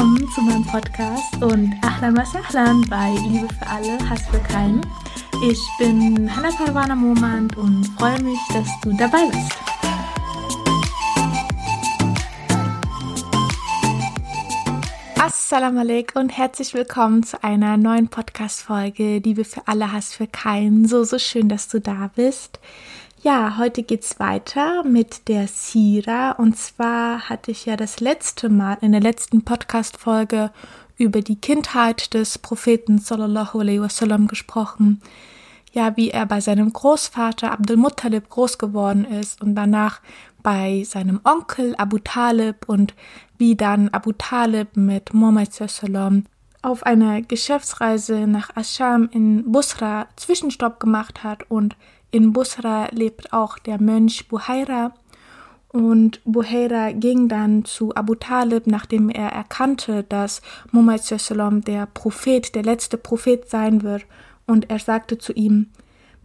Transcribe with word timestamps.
Willkommen 0.00 0.30
zu 0.30 0.40
meinem 0.40 0.64
Podcast 0.64 1.42
und 1.42 1.74
Ahlan 1.82 2.16
was 2.16 2.34
Ahlan 2.34 2.80
bei 2.88 3.10
Liebe 3.28 3.46
für 3.52 3.66
alle, 3.66 3.98
Hass 4.08 4.22
für 4.28 4.38
keinen. 4.38 4.80
Ich 5.46 5.60
bin 5.78 6.34
Hannah 6.34 6.56
Parwana 6.56 6.96
Momand 6.96 7.54
und 7.58 7.84
freue 7.98 8.18
mich, 8.22 8.38
dass 8.50 8.66
du 8.80 8.96
dabei 8.96 9.26
bist. 9.26 9.52
Assalamu 15.18 15.80
alaikum 15.80 16.22
und 16.22 16.30
herzlich 16.30 16.72
willkommen 16.72 17.22
zu 17.22 17.44
einer 17.44 17.76
neuen 17.76 18.08
Podcast-Folge 18.08 19.18
Liebe 19.18 19.44
für 19.44 19.68
alle, 19.68 19.92
Hass 19.92 20.14
für 20.14 20.26
keinen. 20.26 20.88
So, 20.88 21.04
so 21.04 21.18
schön, 21.18 21.50
dass 21.50 21.68
du 21.68 21.78
da 21.78 22.08
bist. 22.16 22.58
Ja, 23.22 23.58
heute 23.58 23.82
geht's 23.82 24.18
weiter 24.18 24.82
mit 24.82 25.28
der 25.28 25.46
Sira. 25.46 26.30
Und 26.32 26.56
zwar 26.56 27.28
hatte 27.28 27.50
ich 27.50 27.66
ja 27.66 27.76
das 27.76 28.00
letzte 28.00 28.48
Mal 28.48 28.78
in 28.80 28.92
der 28.92 29.02
letzten 29.02 29.44
Podcast-Folge 29.44 30.50
über 30.96 31.20
die 31.20 31.36
Kindheit 31.36 32.14
des 32.14 32.38
Propheten 32.38 32.98
sallallahu 32.98 33.60
alaihi 33.60 33.82
wasallam 33.82 34.26
gesprochen. 34.26 35.02
Ja, 35.72 35.98
wie 35.98 36.08
er 36.08 36.24
bei 36.24 36.40
seinem 36.40 36.72
Großvater 36.72 37.52
Abdul 37.52 37.76
Muttalib 37.76 38.30
groß 38.30 38.56
geworden 38.56 39.04
ist 39.04 39.42
und 39.42 39.54
danach 39.54 40.00
bei 40.42 40.82
seinem 40.84 41.20
Onkel 41.24 41.74
Abu 41.76 41.98
Talib 41.98 42.70
und 42.70 42.94
wie 43.36 43.54
dann 43.54 43.90
Abu 43.90 44.12
Talib 44.12 44.78
mit 44.78 45.12
Muhammad 45.12 45.52
sallam 45.52 46.24
auf 46.62 46.84
einer 46.84 47.20
Geschäftsreise 47.20 48.26
nach 48.26 48.56
Ascham 48.56 49.10
in 49.12 49.52
Busra 49.52 50.06
Zwischenstopp 50.16 50.80
gemacht 50.80 51.22
hat 51.22 51.50
und 51.50 51.76
in 52.10 52.32
Busra 52.32 52.88
lebt 52.92 53.32
auch 53.32 53.58
der 53.58 53.80
Mönch 53.80 54.28
Buhaira. 54.28 54.94
Und 55.68 56.20
Buhaira 56.24 56.90
ging 56.92 57.28
dann 57.28 57.64
zu 57.64 57.94
Abu 57.94 58.16
Talib, 58.16 58.66
nachdem 58.66 59.08
er 59.08 59.28
erkannte, 59.28 60.04
dass 60.08 60.42
Muhammad 60.72 61.02
der 61.66 61.86
Prophet, 61.86 62.54
der 62.54 62.64
letzte 62.64 62.98
Prophet 62.98 63.48
sein 63.48 63.82
wird, 63.82 64.04
und 64.46 64.68
er 64.68 64.80
sagte 64.80 65.18
zu 65.18 65.32
ihm, 65.32 65.68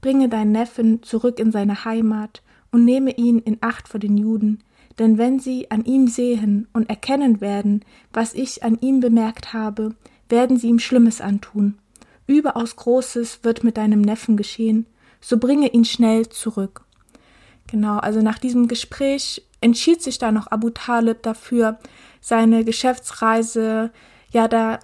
bringe 0.02 0.30
deinen 0.30 0.52
Neffen 0.52 1.04
zurück 1.04 1.40
in 1.40 1.52
seine 1.52 1.86
Heimat 1.86 2.42
und 2.72 2.86
nehme 2.86 3.12
ihn 3.12 3.38
in 3.40 3.58
Acht 3.62 3.88
vor 3.88 4.00
den 4.00 4.18
Juden, 4.18 4.64
denn 4.98 5.18
wenn 5.20 5.40
sie 5.40 5.70
an 5.70 5.86
ihm 5.86 6.08
sehen 6.08 6.68
und 6.74 6.90
erkennen 6.90 7.40
werden, 7.42 7.86
was 8.14 8.34
ich 8.34 8.64
an 8.64 8.80
ihm 8.82 9.00
bemerkt 9.00 9.54
habe, 9.54 9.96
werden 10.30 10.58
sie 10.58 10.70
ihm 10.70 10.80
Schlimmes 10.80 11.22
antun. 11.22 11.78
Überaus 12.28 12.76
Großes 12.76 13.44
wird 13.44 13.64
mit 13.64 13.78
deinem 13.78 14.02
Neffen 14.02 14.38
geschehen, 14.38 14.88
so 15.22 15.38
bringe 15.38 15.68
ihn 15.70 15.86
schnell 15.86 16.30
zurück. 16.30 16.82
Genau, 17.68 17.98
also 17.98 18.22
nach 18.22 18.40
diesem 18.40 18.68
Gespräch 18.68 19.44
entschied 19.62 20.02
sich 20.02 20.20
dann 20.20 20.36
noch 20.36 20.48
Abu 20.48 20.70
Talib 20.70 21.24
dafür, 21.24 21.80
seine 22.22 22.64
Geschäftsreise, 22.64 23.92
ja, 24.32 24.48
da 24.48 24.80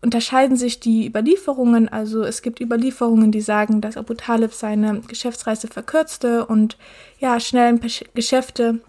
unterscheiden 0.00 0.56
sich 0.56 0.80
die 0.80 1.06
Überlieferungen. 1.06 1.88
Also 1.88 2.22
es 2.22 2.42
gibt 2.42 2.60
Überlieferungen, 2.60 3.32
die 3.32 3.40
sagen, 3.40 3.80
dass 3.80 3.96
Abu 3.96 4.14
Talib 4.14 4.52
seine 4.52 5.00
Geschäftsreise 5.00 5.68
verkürzte 5.68 6.46
und 6.46 6.76
ja, 7.18 7.40
schnell 7.40 7.80
Geschäfte 8.14 8.80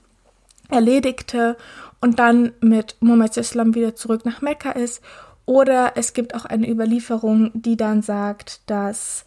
erledigte 0.69 1.57
und 1.99 2.19
dann 2.19 2.53
mit 2.61 2.95
Muhammad 2.99 3.35
Islam 3.37 3.75
wieder 3.75 3.95
zurück 3.95 4.25
nach 4.25 4.41
Mekka 4.41 4.71
ist. 4.71 5.01
Oder 5.45 5.93
es 5.95 6.13
gibt 6.13 6.35
auch 6.35 6.45
eine 6.45 6.69
Überlieferung, 6.69 7.51
die 7.53 7.75
dann 7.75 8.03
sagt, 8.03 8.61
dass 8.67 9.25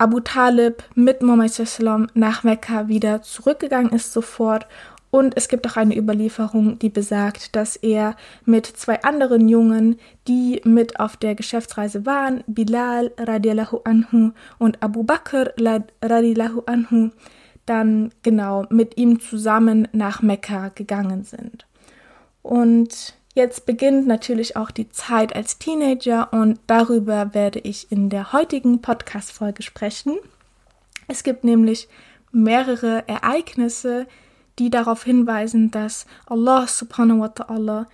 Abu 0.00 0.20
Talib 0.20 0.84
mit 0.94 1.22
Muhammad 1.22 1.50
sallam 1.50 2.06
nach 2.14 2.44
Mekka 2.44 2.86
wieder 2.86 3.20
zurückgegangen 3.22 3.90
ist 3.90 4.12
sofort 4.12 4.68
und 5.10 5.36
es 5.36 5.48
gibt 5.48 5.66
auch 5.66 5.76
eine 5.76 5.96
Überlieferung, 5.96 6.78
die 6.78 6.88
besagt, 6.88 7.56
dass 7.56 7.74
er 7.74 8.14
mit 8.44 8.66
zwei 8.66 9.02
anderen 9.02 9.48
Jungen, 9.48 9.98
die 10.28 10.60
mit 10.64 11.00
auf 11.00 11.16
der 11.16 11.34
Geschäftsreise 11.34 12.06
waren, 12.06 12.44
Bilal 12.46 13.10
radiallahu 13.18 13.80
anhu 13.84 14.30
und 14.58 14.80
Abu 14.82 15.02
Bakr 15.02 15.52
radiallahu 15.58 16.62
anhu, 16.66 17.10
dann 17.66 18.12
genau 18.22 18.66
mit 18.70 18.98
ihm 18.98 19.18
zusammen 19.18 19.88
nach 19.92 20.22
Mekka 20.22 20.68
gegangen 20.68 21.24
sind. 21.24 21.66
Und 22.42 23.17
Jetzt 23.38 23.66
beginnt 23.66 24.08
natürlich 24.08 24.56
auch 24.56 24.72
die 24.72 24.88
Zeit 24.88 25.36
als 25.36 25.58
Teenager 25.58 26.32
und 26.32 26.58
darüber 26.66 27.34
werde 27.34 27.60
ich 27.60 27.92
in 27.92 28.10
der 28.10 28.32
heutigen 28.32 28.82
Podcast-Folge 28.82 29.62
sprechen. 29.62 30.18
Es 31.06 31.22
gibt 31.22 31.44
nämlich 31.44 31.86
mehrere 32.32 33.06
Ereignisse, 33.06 34.08
die 34.58 34.70
darauf 34.70 35.04
hinweisen, 35.04 35.70
dass 35.70 36.06
Allah 36.26 36.66
subhanahu 36.66 37.20
wa 37.20 37.26
ta'ala 37.26 37.86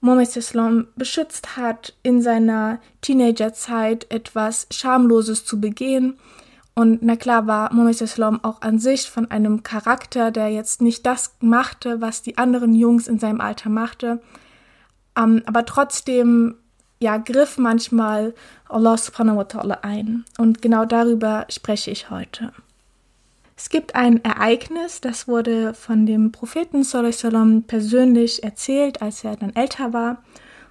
Muhammad 0.00 0.36
Islam 0.36 0.88
beschützt 0.96 1.56
hat, 1.56 1.94
in 2.02 2.20
seiner 2.20 2.80
Teenagerzeit 3.00 4.10
etwas 4.10 4.66
Schamloses 4.72 5.44
zu 5.44 5.60
begehen. 5.60 6.18
Und 6.74 7.02
na 7.02 7.14
klar 7.14 7.46
war 7.46 7.72
Muhammad 7.72 8.00
Islam 8.00 8.42
auch 8.42 8.62
an 8.62 8.80
sich 8.80 9.08
von 9.08 9.30
einem 9.30 9.62
Charakter, 9.62 10.32
der 10.32 10.48
jetzt 10.48 10.82
nicht 10.82 11.06
das 11.06 11.36
machte, 11.38 12.00
was 12.00 12.22
die 12.22 12.36
anderen 12.36 12.74
Jungs 12.74 13.06
in 13.06 13.20
seinem 13.20 13.40
Alter 13.40 13.70
machte, 13.70 14.20
ähm, 15.18 15.42
aber 15.46 15.64
trotzdem 15.64 16.54
ja, 17.00 17.16
griff 17.16 17.58
manchmal 17.58 18.34
Allah 18.68 18.96
subhanahu 18.96 19.36
wa 19.36 19.42
ta'ala 19.42 19.78
ein. 19.82 20.24
Und 20.36 20.62
genau 20.62 20.84
darüber 20.84 21.46
spreche 21.48 21.90
ich 21.90 22.10
heute. 22.10 22.52
Es 23.56 23.70
gibt 23.70 23.94
ein 23.94 24.22
Ereignis, 24.24 25.00
das 25.00 25.26
wurde 25.26 25.74
von 25.74 26.06
dem 26.06 26.30
Propheten 26.30 26.84
sallam 26.84 27.64
persönlich 27.64 28.44
erzählt, 28.44 29.02
als 29.02 29.24
er 29.24 29.36
dann 29.36 29.54
älter 29.54 29.92
war. 29.92 30.22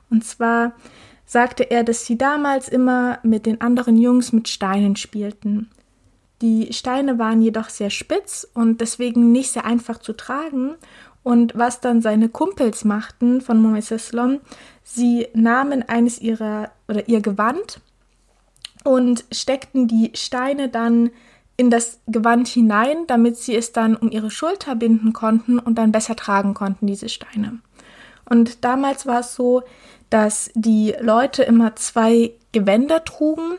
Und 0.09 0.23
zwar 0.23 0.73
sagte 1.25 1.69
er, 1.69 1.83
dass 1.83 2.05
sie 2.05 2.17
damals 2.17 2.69
immer 2.69 3.19
mit 3.23 3.45
den 3.45 3.59
anderen 3.59 3.97
Jungs 3.97 4.31
mit 4.31 4.47
Steinen 4.47 4.95
spielten. 4.95 5.69
Die 6.41 6.71
Steine 6.71 7.19
waren 7.19 7.41
jedoch 7.41 7.69
sehr 7.69 7.89
spitz 7.89 8.47
und 8.53 8.79
deswegen 8.79 9.31
nicht 9.31 9.51
sehr 9.51 9.65
einfach 9.65 9.97
zu 9.97 10.13
tragen 10.13 10.75
und 11.27 11.57
was 11.57 11.81
dann 11.81 12.01
seine 12.01 12.29
Kumpels 12.29 12.85
machten 12.85 13.41
von 13.41 13.61
Mohammed 13.61 13.91
Islam, 13.91 14.39
sie 14.85 15.27
nahmen 15.33 15.83
eines 15.83 16.21
ihrer 16.21 16.71
oder 16.87 17.09
ihr 17.09 17.19
Gewand 17.19 17.81
und 18.85 19.25
steckten 19.33 19.89
die 19.89 20.11
Steine 20.13 20.69
dann 20.69 21.09
in 21.57 21.69
das 21.69 21.99
Gewand 22.07 22.47
hinein, 22.47 23.07
damit 23.07 23.35
sie 23.35 23.57
es 23.57 23.73
dann 23.73 23.97
um 23.97 24.09
ihre 24.09 24.31
Schulter 24.31 24.75
binden 24.75 25.11
konnten 25.11 25.59
und 25.59 25.77
dann 25.77 25.91
besser 25.91 26.15
tragen 26.15 26.53
konnten, 26.53 26.87
diese 26.87 27.09
Steine. 27.09 27.59
Und 28.23 28.63
damals 28.63 29.05
war 29.05 29.19
es 29.19 29.35
so, 29.35 29.63
dass 30.09 30.49
die 30.55 30.95
Leute 31.01 31.43
immer 31.43 31.75
zwei 31.75 32.31
Gewänder 32.53 33.03
trugen, 33.03 33.57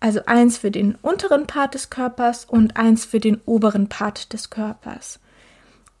also 0.00 0.20
eins 0.24 0.56
für 0.56 0.70
den 0.70 0.94
unteren 1.02 1.46
Part 1.46 1.74
des 1.74 1.90
Körpers 1.90 2.46
und 2.46 2.78
eins 2.78 3.04
für 3.04 3.20
den 3.20 3.42
oberen 3.44 3.90
Part 3.90 4.32
des 4.32 4.48
Körpers. 4.48 5.20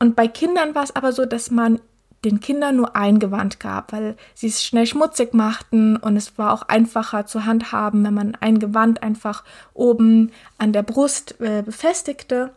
Und 0.00 0.16
bei 0.16 0.26
Kindern 0.26 0.74
war 0.74 0.82
es 0.82 0.96
aber 0.96 1.12
so, 1.12 1.26
dass 1.26 1.50
man 1.50 1.78
den 2.24 2.40
Kindern 2.40 2.76
nur 2.76 2.96
ein 2.96 3.18
Gewand 3.18 3.60
gab, 3.60 3.92
weil 3.92 4.16
sie 4.34 4.48
es 4.48 4.64
schnell 4.64 4.86
schmutzig 4.86 5.32
machten 5.32 5.96
und 5.96 6.16
es 6.16 6.36
war 6.36 6.52
auch 6.52 6.62
einfacher 6.62 7.26
zu 7.26 7.46
handhaben, 7.46 8.04
wenn 8.04 8.14
man 8.14 8.36
ein 8.40 8.58
Gewand 8.58 9.02
einfach 9.02 9.44
oben 9.72 10.32
an 10.58 10.72
der 10.72 10.82
Brust 10.82 11.40
äh, 11.40 11.62
befestigte. 11.62 12.50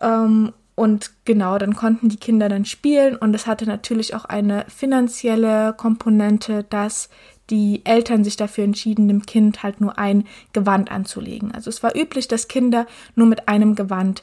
Ähm, 0.00 0.52
und 0.74 1.10
genau, 1.24 1.58
dann 1.58 1.74
konnten 1.74 2.08
die 2.08 2.18
Kinder 2.18 2.48
dann 2.48 2.64
spielen 2.64 3.16
und 3.16 3.34
es 3.34 3.46
hatte 3.46 3.66
natürlich 3.66 4.14
auch 4.14 4.26
eine 4.26 4.64
finanzielle 4.68 5.72
Komponente, 5.72 6.64
dass 6.64 7.08
die 7.50 7.84
Eltern 7.84 8.24
sich 8.24 8.36
dafür 8.36 8.64
entschieden, 8.64 9.08
dem 9.08 9.24
Kind 9.24 9.62
halt 9.62 9.80
nur 9.80 9.98
ein 9.98 10.24
Gewand 10.52 10.90
anzulegen. 10.90 11.52
Also 11.52 11.70
es 11.70 11.82
war 11.82 11.96
üblich, 11.96 12.28
dass 12.28 12.46
Kinder 12.46 12.86
nur 13.14 13.26
mit 13.26 13.48
einem 13.48 13.74
Gewand 13.74 14.22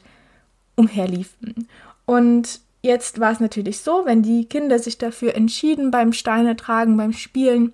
umherliefen. 0.76 1.68
Und 2.06 2.60
jetzt 2.82 3.20
war 3.20 3.32
es 3.32 3.40
natürlich 3.40 3.80
so, 3.80 4.06
wenn 4.06 4.22
die 4.22 4.46
Kinder 4.46 4.78
sich 4.78 4.96
dafür 4.96 5.34
entschieden, 5.34 5.90
beim 5.90 6.12
Steine 6.12 6.56
tragen, 6.56 6.96
beim 6.96 7.12
Spielen, 7.12 7.72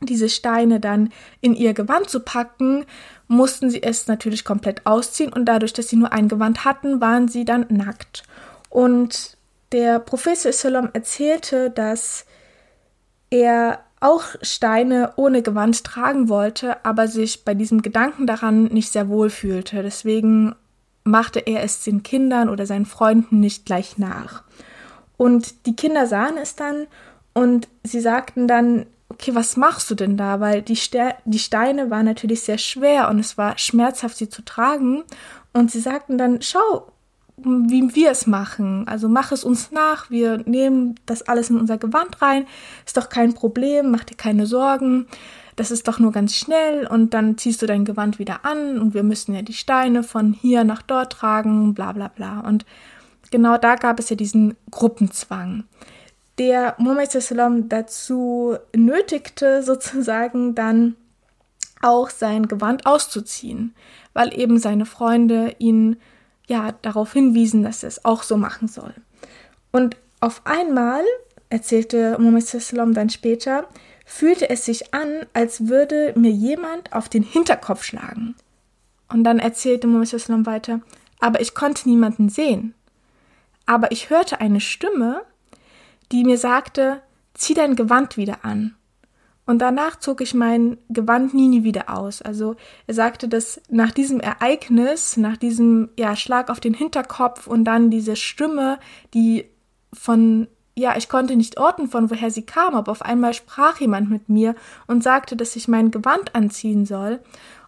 diese 0.00 0.28
Steine 0.28 0.80
dann 0.80 1.10
in 1.40 1.54
ihr 1.54 1.74
Gewand 1.74 2.08
zu 2.08 2.20
packen, 2.20 2.86
mussten 3.26 3.68
sie 3.68 3.82
es 3.82 4.06
natürlich 4.06 4.44
komplett 4.44 4.86
ausziehen 4.86 5.32
und 5.32 5.44
dadurch, 5.44 5.72
dass 5.72 5.88
sie 5.88 5.96
nur 5.96 6.12
ein 6.12 6.28
Gewand 6.28 6.64
hatten, 6.64 7.00
waren 7.00 7.28
sie 7.28 7.44
dann 7.44 7.66
nackt. 7.68 8.22
Und 8.70 9.36
der 9.72 9.98
Professor 9.98 10.50
Islam 10.50 10.90
erzählte, 10.92 11.70
dass 11.70 12.24
er 13.30 13.80
auch 14.00 14.22
Steine 14.42 15.12
ohne 15.16 15.42
Gewand 15.42 15.84
tragen 15.84 16.28
wollte, 16.28 16.84
aber 16.84 17.08
sich 17.08 17.44
bei 17.44 17.54
diesem 17.54 17.82
Gedanken 17.82 18.26
daran 18.26 18.64
nicht 18.64 18.92
sehr 18.92 19.08
wohl 19.08 19.28
fühlte. 19.28 19.82
Deswegen 19.82 20.54
machte 21.10 21.40
er 21.40 21.62
es 21.62 21.82
den 21.84 22.02
Kindern 22.02 22.48
oder 22.48 22.66
seinen 22.66 22.86
Freunden 22.86 23.40
nicht 23.40 23.66
gleich 23.66 23.98
nach. 23.98 24.42
Und 25.16 25.66
die 25.66 25.76
Kinder 25.76 26.06
sahen 26.06 26.36
es 26.36 26.54
dann 26.54 26.86
und 27.34 27.68
sie 27.82 28.00
sagten 28.00 28.46
dann, 28.46 28.86
okay, 29.08 29.34
was 29.34 29.56
machst 29.56 29.90
du 29.90 29.94
denn 29.94 30.16
da? 30.16 30.40
Weil 30.40 30.62
die, 30.62 30.76
Ste 30.76 31.14
die 31.24 31.38
Steine 31.38 31.90
waren 31.90 32.06
natürlich 32.06 32.42
sehr 32.42 32.58
schwer 32.58 33.08
und 33.08 33.18
es 33.18 33.36
war 33.36 33.58
schmerzhaft, 33.58 34.16
sie 34.16 34.28
zu 34.28 34.44
tragen. 34.44 35.02
Und 35.52 35.70
sie 35.70 35.80
sagten 35.80 36.18
dann, 36.18 36.42
schau, 36.42 36.92
wie 37.36 37.94
wir 37.94 38.10
es 38.10 38.26
machen. 38.26 38.86
Also 38.86 39.08
mach 39.08 39.32
es 39.32 39.44
uns 39.44 39.70
nach, 39.70 40.10
wir 40.10 40.38
nehmen 40.38 40.96
das 41.06 41.22
alles 41.22 41.50
in 41.50 41.58
unser 41.58 41.78
Gewand 41.78 42.20
rein, 42.20 42.46
ist 42.84 42.96
doch 42.96 43.08
kein 43.08 43.34
Problem, 43.34 43.90
mach 43.90 44.04
dir 44.04 44.16
keine 44.16 44.46
Sorgen, 44.46 45.06
das 45.58 45.72
ist 45.72 45.88
doch 45.88 45.98
nur 45.98 46.12
ganz 46.12 46.36
schnell 46.36 46.86
und 46.86 47.14
dann 47.14 47.36
ziehst 47.36 47.60
du 47.60 47.66
dein 47.66 47.84
Gewand 47.84 48.20
wieder 48.20 48.44
an 48.44 48.78
und 48.78 48.94
wir 48.94 49.02
müssen 49.02 49.34
ja 49.34 49.42
die 49.42 49.54
Steine 49.54 50.04
von 50.04 50.32
hier 50.32 50.62
nach 50.62 50.82
dort 50.82 51.12
tragen, 51.12 51.74
bla 51.74 51.92
bla 51.92 52.08
bla. 52.08 52.40
Und 52.40 52.64
genau 53.32 53.58
da 53.58 53.74
gab 53.74 53.98
es 53.98 54.08
ja 54.08 54.14
diesen 54.14 54.56
Gruppenzwang, 54.70 55.64
der 56.38 56.76
Muhammad 56.78 57.10
dazu 57.68 58.56
nötigte, 58.74 59.62
sozusagen 59.64 60.54
dann 60.54 60.94
auch 61.82 62.10
sein 62.10 62.46
Gewand 62.46 62.86
auszuziehen, 62.86 63.74
weil 64.12 64.38
eben 64.38 64.58
seine 64.58 64.86
Freunde 64.86 65.56
ihn 65.58 65.96
ja 66.46 66.72
darauf 66.82 67.12
hinwiesen, 67.12 67.64
dass 67.64 67.82
er 67.82 67.88
es 67.88 68.04
auch 68.04 68.22
so 68.22 68.36
machen 68.36 68.68
soll. 68.68 68.94
Und 69.72 69.96
auf 70.20 70.42
einmal, 70.44 71.02
erzählte 71.50 72.16
Muhammad 72.18 72.96
dann 72.96 73.10
später, 73.10 73.66
fühlte 74.08 74.48
es 74.48 74.64
sich 74.64 74.94
an, 74.94 75.26
als 75.34 75.68
würde 75.68 76.14
mir 76.16 76.30
jemand 76.30 76.94
auf 76.94 77.10
den 77.10 77.22
Hinterkopf 77.22 77.84
schlagen. 77.84 78.34
Und 79.12 79.22
dann 79.22 79.38
erzählte 79.38 79.86
Muhammad 79.86 80.46
weiter, 80.46 80.80
aber 81.20 81.42
ich 81.42 81.54
konnte 81.54 81.86
niemanden 81.86 82.30
sehen. 82.30 82.74
Aber 83.66 83.92
ich 83.92 84.08
hörte 84.08 84.40
eine 84.40 84.60
Stimme, 84.60 85.22
die 86.10 86.24
mir 86.24 86.38
sagte, 86.38 87.02
zieh 87.34 87.52
dein 87.52 87.76
Gewand 87.76 88.16
wieder 88.16 88.46
an. 88.46 88.76
Und 89.44 89.58
danach 89.58 89.98
zog 89.98 90.22
ich 90.22 90.32
mein 90.32 90.78
Gewand 90.88 91.34
nie, 91.34 91.48
nie 91.48 91.62
wieder 91.62 91.94
aus. 91.94 92.22
Also 92.22 92.56
er 92.86 92.94
sagte, 92.94 93.28
dass 93.28 93.60
nach 93.68 93.92
diesem 93.92 94.20
Ereignis, 94.20 95.18
nach 95.18 95.36
diesem 95.36 95.90
ja, 95.98 96.16
Schlag 96.16 96.48
auf 96.48 96.60
den 96.60 96.74
Hinterkopf 96.74 97.46
und 97.46 97.64
dann 97.64 97.90
diese 97.90 98.16
Stimme, 98.16 98.78
die 99.12 99.50
von, 99.92 100.48
ja, 100.78 100.96
ich 100.96 101.08
konnte 101.08 101.36
nicht 101.36 101.58
orten, 101.58 101.88
von 101.88 102.10
woher 102.10 102.30
sie 102.30 102.46
kam, 102.46 102.74
aber 102.74 102.92
auf 102.92 103.02
einmal 103.02 103.34
sprach 103.34 103.80
jemand 103.80 104.10
mit 104.10 104.28
mir 104.28 104.54
und 104.86 105.02
sagte, 105.02 105.36
dass 105.36 105.56
ich 105.56 105.68
mein 105.68 105.90
Gewand 105.90 106.34
anziehen 106.34 106.86
soll. 106.86 107.18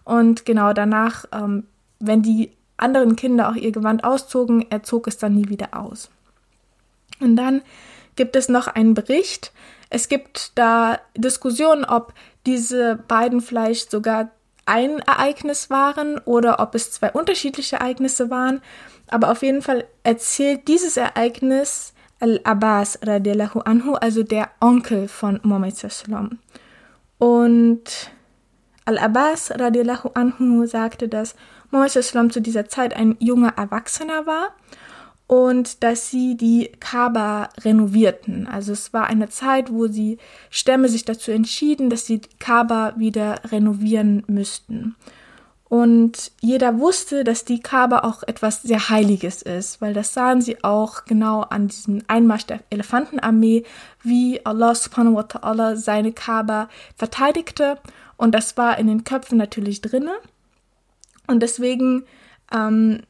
Und 0.03 0.45
genau 0.45 0.73
danach, 0.73 1.25
ähm, 1.31 1.67
wenn 1.99 2.21
die 2.21 2.51
anderen 2.77 3.15
Kinder 3.15 3.49
auch 3.49 3.55
ihr 3.55 3.71
Gewand 3.71 4.03
auszogen, 4.03 4.65
er 4.69 4.83
zog 4.83 5.07
es 5.07 5.17
dann 5.17 5.35
nie 5.35 5.49
wieder 5.49 5.69
aus. 5.77 6.09
Und 7.19 7.35
dann 7.35 7.61
gibt 8.15 8.35
es 8.35 8.49
noch 8.49 8.67
einen 8.67 8.93
Bericht, 8.93 9.51
es 9.89 10.07
gibt 10.07 10.57
da 10.57 10.99
Diskussionen, 11.17 11.83
ob 11.83 12.13
diese 12.45 12.95
beiden 13.09 13.41
vielleicht 13.41 13.91
sogar 13.91 14.31
ein 14.65 14.99
Ereignis 14.99 15.69
waren 15.69 16.17
oder 16.19 16.61
ob 16.61 16.75
es 16.75 16.91
zwei 16.91 17.11
unterschiedliche 17.11 17.75
Ereignisse 17.75 18.29
waren. 18.29 18.61
Aber 19.07 19.29
auf 19.31 19.43
jeden 19.43 19.61
Fall 19.61 19.85
erzählt 20.03 20.69
dieses 20.69 20.95
Ereignis 20.95 21.93
Al-Abbas 22.21 22.99
radiallahu 23.05 23.59
anhu, 23.61 23.95
also 23.95 24.23
der 24.23 24.49
Onkel 24.61 25.07
von 25.07 25.39
Muhammad 25.43 25.75
sallam. 25.75 26.39
Und 27.17 28.11
Al-Abbas 28.85 29.51
radiallahu 29.51 30.11
anhu 30.13 30.65
sagte, 30.65 31.07
dass 31.07 31.35
Muhammad 31.71 31.91
sallam 31.91 32.29
zu 32.29 32.41
dieser 32.41 32.67
Zeit 32.67 32.95
ein 32.95 33.17
junger 33.19 33.53
Erwachsener 33.57 34.25
war 34.25 34.55
und 35.31 35.81
dass 35.81 36.09
sie 36.09 36.35
die 36.35 36.71
Kaaba 36.79 37.49
renovierten. 37.61 38.47
Also 38.47 38.73
es 38.73 38.91
war 38.91 39.07
eine 39.07 39.29
Zeit, 39.29 39.71
wo 39.71 39.87
die 39.87 40.17
Stämme 40.49 40.89
sich 40.89 41.05
dazu 41.05 41.31
entschieden, 41.31 41.89
dass 41.89 42.05
sie 42.05 42.19
die 42.19 42.29
Kaaba 42.37 42.95
wieder 42.97 43.39
renovieren 43.49 44.23
müssten. 44.27 44.95
Und 45.71 46.33
jeder 46.41 46.79
wusste, 46.79 47.23
dass 47.23 47.45
die 47.45 47.61
Kaaba 47.61 47.99
auch 47.99 48.23
etwas 48.23 48.61
sehr 48.61 48.89
Heiliges 48.89 49.41
ist, 49.41 49.79
weil 49.79 49.93
das 49.93 50.13
sahen 50.13 50.41
sie 50.41 50.65
auch 50.65 51.05
genau 51.05 51.43
an 51.43 51.69
diesem 51.69 52.03
Einmarsch 52.09 52.45
der 52.45 52.59
Elefantenarmee, 52.69 53.63
wie 54.03 54.45
Allah 54.45 54.75
subhanahu 54.75 55.15
wa 55.15 55.21
ta'ala 55.21 55.77
seine 55.77 56.11
Kaaba 56.11 56.67
verteidigte. 56.97 57.77
Und 58.17 58.35
das 58.35 58.57
war 58.57 58.79
in 58.79 58.87
den 58.87 59.05
Köpfen 59.05 59.37
natürlich 59.37 59.79
drinne. 59.79 60.11
Und 61.27 61.39
deswegen, 61.39 62.03
ähm, 62.53 63.03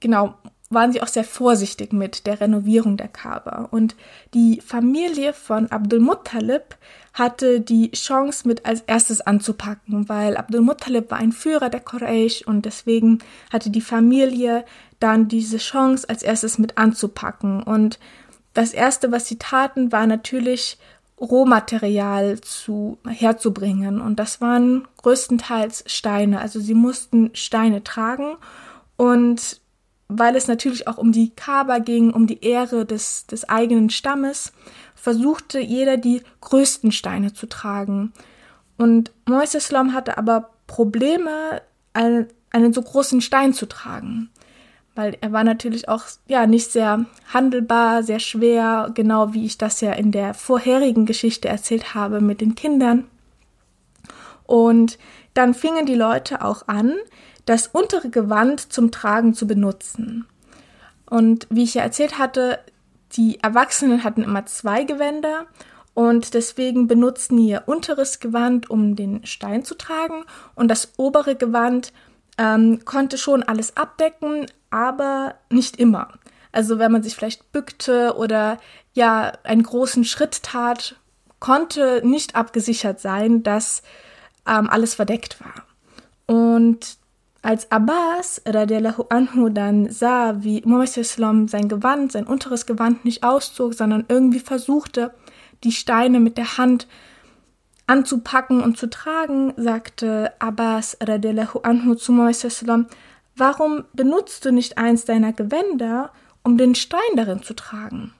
genau, 0.00 0.34
waren 0.72 0.92
sie 0.92 1.02
auch 1.02 1.08
sehr 1.08 1.24
vorsichtig 1.24 1.92
mit 1.92 2.26
der 2.26 2.40
Renovierung 2.40 2.96
der 2.96 3.08
Kaaba. 3.08 3.68
Und 3.70 3.94
die 4.34 4.60
Familie 4.60 5.32
von 5.32 5.70
Abdul 5.70 6.00
Muttalib 6.00 6.76
hatte 7.14 7.60
die 7.60 7.90
Chance 7.92 8.48
mit 8.48 8.64
als 8.64 8.80
erstes 8.82 9.20
anzupacken, 9.20 10.08
weil 10.08 10.36
Abdul 10.36 10.62
Muttalib 10.62 11.10
war 11.10 11.18
ein 11.18 11.32
Führer 11.32 11.68
der 11.68 11.80
Quraysh 11.80 12.42
und 12.42 12.64
deswegen 12.64 13.18
hatte 13.52 13.70
die 13.70 13.80
Familie 13.80 14.64
dann 15.00 15.28
diese 15.28 15.58
Chance 15.58 16.08
als 16.08 16.22
erstes 16.22 16.58
mit 16.58 16.78
anzupacken. 16.78 17.62
Und 17.62 17.98
das 18.54 18.72
erste, 18.72 19.12
was 19.12 19.28
sie 19.28 19.38
taten, 19.38 19.92
war 19.92 20.06
natürlich 20.06 20.78
Rohmaterial 21.20 22.40
zu, 22.40 22.98
herzubringen. 23.06 24.00
Und 24.00 24.16
das 24.16 24.40
waren 24.40 24.88
größtenteils 25.02 25.84
Steine. 25.86 26.40
Also 26.40 26.60
sie 26.60 26.74
mussten 26.74 27.30
Steine 27.34 27.84
tragen 27.84 28.36
und 28.96 29.61
weil 30.08 30.36
es 30.36 30.48
natürlich 30.48 30.88
auch 30.88 30.98
um 30.98 31.12
die 31.12 31.30
Kaaba 31.30 31.78
ging, 31.78 32.12
um 32.12 32.26
die 32.26 32.44
Ehre 32.44 32.84
des, 32.84 33.26
des 33.26 33.48
eigenen 33.48 33.90
Stammes, 33.90 34.52
versuchte 34.94 35.58
jeder 35.58 35.96
die 35.96 36.22
größten 36.40 36.92
Steine 36.92 37.32
zu 37.32 37.46
tragen. 37.46 38.12
Und 38.76 39.12
Moises 39.26 39.64
Islam 39.64 39.94
hatte 39.94 40.18
aber 40.18 40.50
Probleme, 40.66 41.62
einen, 41.92 42.28
einen 42.50 42.72
so 42.72 42.82
großen 42.82 43.20
Stein 43.20 43.52
zu 43.52 43.66
tragen. 43.66 44.30
Weil 44.94 45.16
er 45.20 45.32
war 45.32 45.44
natürlich 45.44 45.88
auch 45.88 46.04
ja 46.26 46.46
nicht 46.46 46.70
sehr 46.70 47.06
handelbar, 47.32 48.02
sehr 48.02 48.18
schwer, 48.18 48.90
genau 48.94 49.32
wie 49.32 49.46
ich 49.46 49.56
das 49.56 49.80
ja 49.80 49.92
in 49.92 50.12
der 50.12 50.34
vorherigen 50.34 51.06
Geschichte 51.06 51.48
erzählt 51.48 51.94
habe 51.94 52.20
mit 52.20 52.40
den 52.40 52.54
Kindern. 52.54 53.04
Und 54.44 54.98
dann 55.34 55.54
fingen 55.54 55.86
die 55.86 55.94
Leute 55.94 56.44
auch 56.44 56.68
an, 56.68 56.94
das 57.44 57.66
untere 57.68 58.10
Gewand 58.10 58.72
zum 58.72 58.90
Tragen 58.90 59.34
zu 59.34 59.46
benutzen. 59.46 60.26
Und 61.08 61.46
wie 61.50 61.64
ich 61.64 61.74
ja 61.74 61.82
erzählt 61.82 62.18
hatte, 62.18 62.58
die 63.12 63.40
Erwachsenen 63.40 64.04
hatten 64.04 64.22
immer 64.22 64.46
zwei 64.46 64.84
Gewänder 64.84 65.46
und 65.94 66.34
deswegen 66.34 66.86
benutzten 66.86 67.36
ihr 67.38 67.64
unteres 67.66 68.20
Gewand, 68.20 68.70
um 68.70 68.96
den 68.96 69.26
Stein 69.26 69.64
zu 69.64 69.74
tragen 69.74 70.24
und 70.54 70.68
das 70.68 70.94
obere 70.96 71.36
Gewand 71.36 71.92
ähm, 72.38 72.84
konnte 72.84 73.18
schon 73.18 73.42
alles 73.42 73.76
abdecken, 73.76 74.46
aber 74.70 75.34
nicht 75.50 75.76
immer. 75.76 76.08
Also 76.50 76.78
wenn 76.78 76.92
man 76.92 77.02
sich 77.02 77.14
vielleicht 77.14 77.52
bückte 77.52 78.16
oder 78.16 78.58
ja 78.94 79.32
einen 79.42 79.62
großen 79.62 80.04
Schritt 80.04 80.42
tat, 80.42 80.96
konnte 81.40 82.00
nicht 82.04 82.36
abgesichert 82.36 83.00
sein, 83.00 83.42
dass 83.42 83.82
ähm, 84.46 84.68
alles 84.70 84.94
verdeckt 84.94 85.38
war. 85.40 85.64
Und 86.26 86.96
als 87.42 87.72
Abbas 87.72 88.40
radiallahu 88.46 89.06
anhu 89.08 89.48
dann 89.48 89.90
sah, 89.90 90.42
wie 90.44 90.62
Muhammad 90.64 90.96
Islam 90.96 91.48
sein 91.48 91.68
Gewand, 91.68 92.12
sein 92.12 92.26
unteres 92.26 92.66
Gewand 92.66 93.04
nicht 93.04 93.24
auszog, 93.24 93.74
sondern 93.74 94.04
irgendwie 94.08 94.38
versuchte, 94.38 95.12
die 95.64 95.72
Steine 95.72 96.20
mit 96.20 96.38
der 96.38 96.56
Hand 96.56 96.86
anzupacken 97.88 98.62
und 98.62 98.78
zu 98.78 98.88
tragen, 98.88 99.52
sagte 99.56 100.32
Abbas 100.38 100.96
radiallahu 101.00 101.60
anhu 101.60 101.96
zu 101.96 102.12
Muhammad 102.12 102.44
Islam, 102.44 102.86
warum 103.36 103.84
benutzt 103.92 104.44
du 104.44 104.52
nicht 104.52 104.78
eins 104.78 105.04
deiner 105.04 105.32
Gewänder, 105.32 106.12
um 106.44 106.56
den 106.56 106.76
Stein 106.76 107.00
darin 107.16 107.42
zu 107.42 107.54
tragen? 107.54 108.14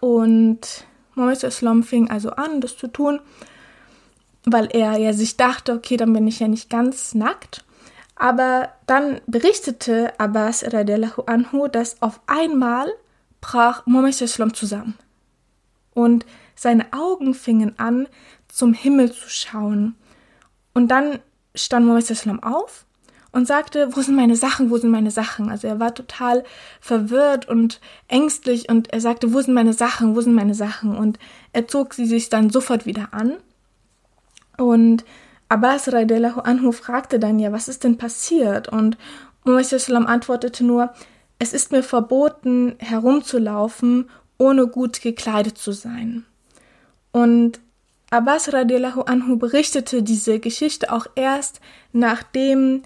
Und 0.00 0.84
Muhammad 1.14 1.42
Islam 1.42 1.82
fing 1.82 2.10
also 2.10 2.30
an, 2.30 2.60
das 2.60 2.76
zu 2.76 2.88
tun, 2.88 3.20
weil 4.44 4.68
er 4.72 4.98
ja 4.98 5.14
sich 5.14 5.38
dachte, 5.38 5.72
okay, 5.72 5.96
dann 5.96 6.12
bin 6.12 6.26
ich 6.26 6.40
ja 6.40 6.48
nicht 6.48 6.68
ganz 6.68 7.14
nackt. 7.14 7.64
Aber 8.14 8.70
dann 8.86 9.20
berichtete 9.26 10.18
Abbas 10.20 10.64
radiallahu 10.72 11.22
anhu, 11.22 11.68
dass 11.68 12.00
auf 12.02 12.20
einmal 12.26 12.86
brach 13.40 13.84
Muhammad 13.86 14.14
zusammen. 14.14 14.94
Und 15.94 16.26
seine 16.54 16.92
Augen 16.92 17.34
fingen 17.34 17.78
an, 17.78 18.08
zum 18.48 18.74
Himmel 18.74 19.12
zu 19.12 19.28
schauen. 19.28 19.96
Und 20.74 20.88
dann 20.88 21.18
stand 21.54 21.86
Muhammad 21.86 22.44
auf 22.44 22.86
und 23.32 23.46
sagte, 23.46 23.88
wo 23.96 24.02
sind 24.02 24.14
meine 24.14 24.36
Sachen, 24.36 24.70
wo 24.70 24.76
sind 24.76 24.90
meine 24.90 25.10
Sachen? 25.10 25.50
Also 25.50 25.66
er 25.66 25.80
war 25.80 25.94
total 25.94 26.44
verwirrt 26.80 27.48
und 27.48 27.80
ängstlich 28.08 28.68
und 28.68 28.92
er 28.92 29.00
sagte, 29.00 29.32
wo 29.32 29.40
sind 29.40 29.54
meine 29.54 29.72
Sachen, 29.72 30.14
wo 30.14 30.20
sind 30.20 30.34
meine 30.34 30.54
Sachen? 30.54 30.96
Und 30.96 31.18
er 31.52 31.66
zog 31.66 31.94
sie 31.94 32.06
sich 32.06 32.28
dann 32.28 32.50
sofort 32.50 32.86
wieder 32.86 33.08
an. 33.12 33.36
Und 34.58 35.04
Abbas 35.52 35.92
radiallahu 35.92 36.40
anhu 36.40 36.72
fragte 36.72 37.18
dann 37.18 37.38
ja, 37.38 37.52
was 37.52 37.68
ist 37.68 37.84
denn 37.84 37.98
passiert? 37.98 38.68
Und 38.68 38.96
Muhammad 39.44 40.08
antwortete 40.08 40.64
nur, 40.64 40.94
es 41.38 41.52
ist 41.52 41.72
mir 41.72 41.82
verboten, 41.82 42.76
herumzulaufen, 42.78 44.08
ohne 44.38 44.66
gut 44.66 45.02
gekleidet 45.02 45.58
zu 45.58 45.72
sein. 45.72 46.24
Und 47.12 47.60
Abbas 48.08 48.50
radiallahu 48.50 49.02
anhu 49.02 49.36
berichtete 49.36 50.02
diese 50.02 50.40
Geschichte 50.40 50.90
auch 50.90 51.06
erst, 51.16 51.60
nachdem 51.92 52.82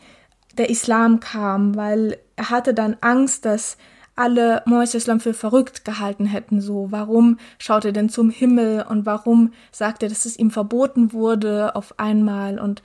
der 0.59 0.69
Islam 0.69 1.21
kam, 1.21 1.77
weil 1.77 2.19
er 2.35 2.51
hatte 2.51 2.75
dann 2.75 2.97
Angst, 3.01 3.45
dass 3.45 3.77
alle 4.17 4.63
Mohammed 4.67 4.95
Islam 4.95 5.21
für 5.21 5.35
verrückt 5.35 5.85
gehalten 5.85 6.27
hätten. 6.27 6.61
So, 6.61 6.89
warum 6.91 7.39
schaut 7.59 7.85
er 7.85 7.93
denn 7.93 8.09
zum 8.09 8.31
Himmel 8.31 8.85
und 8.89 9.07
warum 9.07 9.53
sagt 9.71 10.03
er, 10.03 10.09
dass 10.09 10.25
es 10.25 10.39
ihm 10.39 10.51
verboten 10.51 11.13
wurde 11.13 11.77
auf 11.77 11.99
einmal 11.99 12.59
und 12.59 12.83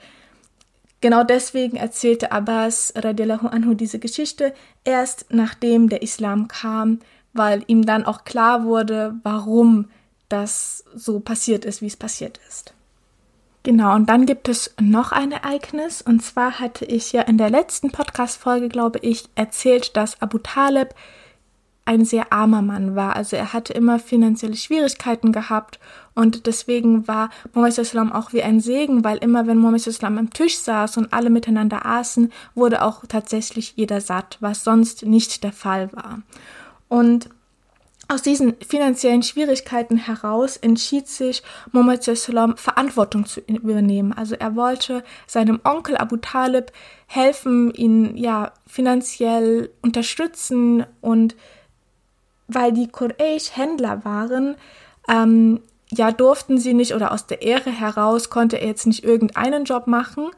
Genau 1.02 1.24
deswegen 1.24 1.76
erzählte 1.76 2.30
Abbas 2.30 2.92
radiallahu 2.94 3.48
anhu 3.48 3.74
diese 3.74 3.98
Geschichte 3.98 4.54
erst 4.84 5.26
nachdem 5.30 5.88
der 5.88 6.00
Islam 6.00 6.46
kam, 6.46 7.00
weil 7.32 7.64
ihm 7.66 7.84
dann 7.84 8.06
auch 8.06 8.22
klar 8.22 8.64
wurde, 8.64 9.16
warum 9.24 9.90
das 10.28 10.84
so 10.94 11.18
passiert 11.18 11.64
ist, 11.64 11.82
wie 11.82 11.88
es 11.88 11.96
passiert 11.96 12.38
ist. 12.48 12.72
Genau, 13.64 13.94
und 13.94 14.08
dann 14.08 14.26
gibt 14.26 14.48
es 14.48 14.74
noch 14.80 15.12
ein 15.12 15.30
Ereignis. 15.30 16.02
Und 16.02 16.22
zwar 16.22 16.58
hatte 16.58 16.84
ich 16.84 17.12
ja 17.12 17.22
in 17.22 17.38
der 17.38 17.50
letzten 17.50 17.90
Podcast-Folge, 17.90 18.68
glaube 18.68 18.98
ich, 19.00 19.24
erzählt, 19.34 19.96
dass 19.96 20.20
Abu 20.22 20.38
Talib 20.38 20.94
ein 21.84 22.04
sehr 22.04 22.32
armer 22.32 22.62
Mann 22.62 22.94
war. 22.94 23.16
Also 23.16 23.36
er 23.36 23.52
hatte 23.52 23.72
immer 23.72 23.98
finanzielle 23.98 24.56
Schwierigkeiten 24.56 25.32
gehabt 25.32 25.80
und 26.14 26.46
deswegen 26.46 27.08
war 27.08 27.30
Mohammed 27.52 27.78
Islam 27.78 28.12
auch 28.12 28.32
wie 28.32 28.42
ein 28.42 28.60
Segen, 28.60 29.04
weil 29.04 29.18
immer 29.18 29.46
wenn 29.46 29.58
Mohammed 29.58 29.86
Islam 29.86 30.18
am 30.18 30.30
Tisch 30.30 30.58
saß 30.58 30.96
und 30.98 31.12
alle 31.12 31.30
miteinander 31.30 31.84
aßen, 31.84 32.32
wurde 32.54 32.82
auch 32.82 33.04
tatsächlich 33.08 33.74
jeder 33.76 34.00
satt, 34.00 34.38
was 34.40 34.62
sonst 34.62 35.04
nicht 35.04 35.42
der 35.42 35.52
Fall 35.52 35.92
war. 35.92 36.22
Und 36.88 37.30
aus 38.08 38.20
diesen 38.20 38.56
finanziellen 38.60 39.22
Schwierigkeiten 39.22 39.96
heraus 39.96 40.58
entschied 40.58 41.08
sich 41.08 41.42
Mohammed 41.70 42.02
Sallam 42.02 42.58
Verantwortung 42.58 43.24
zu 43.24 43.40
übernehmen. 43.40 44.12
Also 44.12 44.34
er 44.34 44.54
wollte 44.54 45.02
seinem 45.26 45.60
Onkel 45.64 45.96
Abu 45.96 46.18
Talib 46.18 46.72
helfen, 47.06 47.72
ihn 47.72 48.16
ja 48.16 48.52
finanziell 48.66 49.70
unterstützen 49.80 50.84
und 51.00 51.36
weil 52.54 52.72
die 52.72 52.88
Quraysh 52.88 53.56
Händler 53.56 54.04
waren, 54.04 54.56
ähm, 55.08 55.60
ja 55.90 56.10
durften 56.10 56.58
sie 56.58 56.74
nicht 56.74 56.94
oder 56.94 57.12
aus 57.12 57.26
der 57.26 57.42
Ehre 57.42 57.70
heraus 57.70 58.30
konnte 58.30 58.60
er 58.60 58.68
jetzt 58.68 58.86
nicht 58.86 59.04
irgendeinen 59.04 59.64
Job 59.64 59.86
machen, 59.86 60.30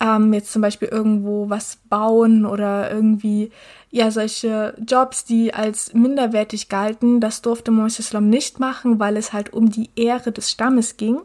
ähm, 0.00 0.32
jetzt 0.32 0.52
zum 0.52 0.62
Beispiel 0.62 0.88
irgendwo 0.88 1.50
was 1.50 1.78
bauen 1.88 2.46
oder 2.46 2.90
irgendwie 2.90 3.50
ja 3.90 4.10
solche 4.10 4.74
Jobs, 4.86 5.24
die 5.24 5.52
als 5.52 5.92
minderwertig 5.94 6.68
galten, 6.68 7.20
das 7.20 7.42
durfte 7.42 7.70
Moses 7.70 8.06
Islam 8.06 8.28
nicht 8.28 8.60
machen, 8.60 8.98
weil 8.98 9.16
es 9.16 9.32
halt 9.32 9.52
um 9.52 9.70
die 9.70 9.90
Ehre 9.96 10.32
des 10.32 10.50
Stammes 10.50 10.96
ging. 10.96 11.20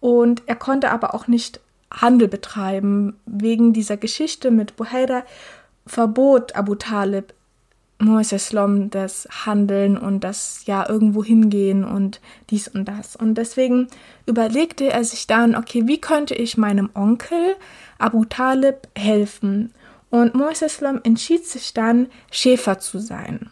Und 0.00 0.42
er 0.46 0.54
konnte 0.54 0.90
aber 0.90 1.14
auch 1.14 1.26
nicht 1.26 1.60
Handel 1.90 2.28
betreiben. 2.28 3.18
Wegen 3.26 3.72
dieser 3.72 3.96
Geschichte 3.96 4.50
mit 4.50 4.76
Buhaira 4.76 5.24
verbot 5.86 6.54
Abu 6.54 6.74
Talib 6.76 7.32
Moses 7.98 8.44
Islam 8.44 8.90
das 8.90 9.26
Handeln 9.44 9.98
und 9.98 10.22
das 10.22 10.62
ja 10.66 10.88
irgendwo 10.88 11.24
hingehen 11.24 11.84
und 11.84 12.20
dies 12.50 12.68
und 12.68 12.84
das. 12.86 13.16
Und 13.16 13.34
deswegen 13.34 13.88
überlegte 14.24 14.92
er 14.92 15.02
sich 15.02 15.26
dann, 15.26 15.56
okay, 15.56 15.82
wie 15.86 16.00
könnte 16.00 16.34
ich 16.34 16.56
meinem 16.56 16.90
Onkel 16.94 17.56
Abu 17.98 18.24
Talib 18.24 18.88
helfen? 18.96 19.74
Und 20.10 20.34
Moses 20.34 20.74
Islam 20.74 21.00
entschied 21.02 21.44
sich 21.46 21.74
dann, 21.74 22.06
Schäfer 22.30 22.78
zu 22.78 22.98
sein. 22.98 23.50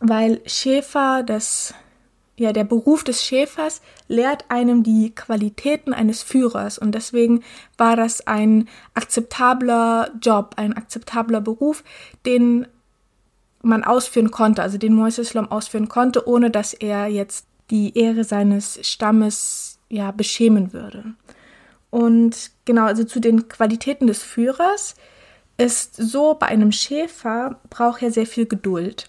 Weil 0.00 0.40
Schäfer, 0.46 1.22
das, 1.22 1.74
ja, 2.36 2.52
der 2.52 2.64
Beruf 2.64 3.04
des 3.04 3.22
Schäfers 3.22 3.82
lehrt 4.08 4.46
einem 4.48 4.82
die 4.82 5.14
Qualitäten 5.14 5.92
eines 5.92 6.22
Führers. 6.22 6.78
Und 6.78 6.92
deswegen 6.92 7.44
war 7.76 7.94
das 7.94 8.26
ein 8.26 8.68
akzeptabler 8.94 10.10
Job, 10.20 10.54
ein 10.56 10.72
akzeptabler 10.72 11.42
Beruf, 11.42 11.84
den 12.24 12.66
man 13.64 13.84
ausführen 13.84 14.30
konnte, 14.30 14.62
also 14.62 14.78
den 14.78 14.94
Moses 14.94 15.28
Islam 15.28 15.50
ausführen 15.50 15.88
konnte, 15.88 16.28
ohne 16.28 16.50
dass 16.50 16.74
er 16.74 17.06
jetzt 17.06 17.46
die 17.70 17.98
Ehre 17.98 18.24
seines 18.24 18.78
Stammes 18.86 19.78
ja 19.88 20.10
beschämen 20.10 20.72
würde. 20.72 21.14
Und 21.90 22.50
genau, 22.64 22.84
also 22.86 23.04
zu 23.04 23.20
den 23.20 23.48
Qualitäten 23.48 24.06
des 24.06 24.22
Führers 24.22 24.94
ist 25.56 25.94
so, 25.96 26.34
bei 26.34 26.46
einem 26.46 26.72
Schäfer 26.72 27.60
braucht 27.70 28.02
er 28.02 28.10
sehr 28.10 28.26
viel 28.26 28.46
Geduld. 28.46 29.08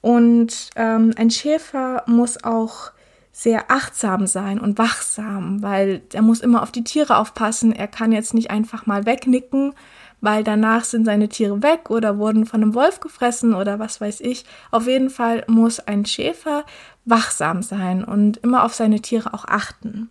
Und 0.00 0.70
ähm, 0.76 1.12
ein 1.16 1.30
Schäfer 1.30 2.02
muss 2.06 2.42
auch 2.42 2.92
sehr 3.30 3.70
achtsam 3.70 4.26
sein 4.26 4.58
und 4.58 4.78
wachsam, 4.78 5.62
weil 5.62 6.02
er 6.12 6.22
muss 6.22 6.40
immer 6.40 6.62
auf 6.62 6.72
die 6.72 6.82
Tiere 6.82 7.18
aufpassen. 7.18 7.72
Er 7.72 7.86
kann 7.86 8.10
jetzt 8.10 8.34
nicht 8.34 8.50
einfach 8.50 8.86
mal 8.86 9.06
wegnicken, 9.06 9.74
weil 10.20 10.44
danach 10.44 10.84
sind 10.84 11.04
seine 11.04 11.28
Tiere 11.28 11.62
weg 11.62 11.90
oder 11.90 12.18
wurden 12.18 12.46
von 12.46 12.62
einem 12.62 12.74
Wolf 12.74 13.00
gefressen 13.00 13.54
oder 13.54 13.78
was 13.78 14.00
weiß 14.00 14.20
ich. 14.20 14.44
Auf 14.70 14.86
jeden 14.86 15.10
Fall 15.10 15.44
muss 15.46 15.80
ein 15.80 16.04
Schäfer 16.04 16.64
wachsam 17.04 17.62
sein 17.62 18.04
und 18.04 18.38
immer 18.38 18.64
auf 18.64 18.74
seine 18.74 19.00
Tiere 19.00 19.32
auch 19.34 19.44
achten. 19.44 20.10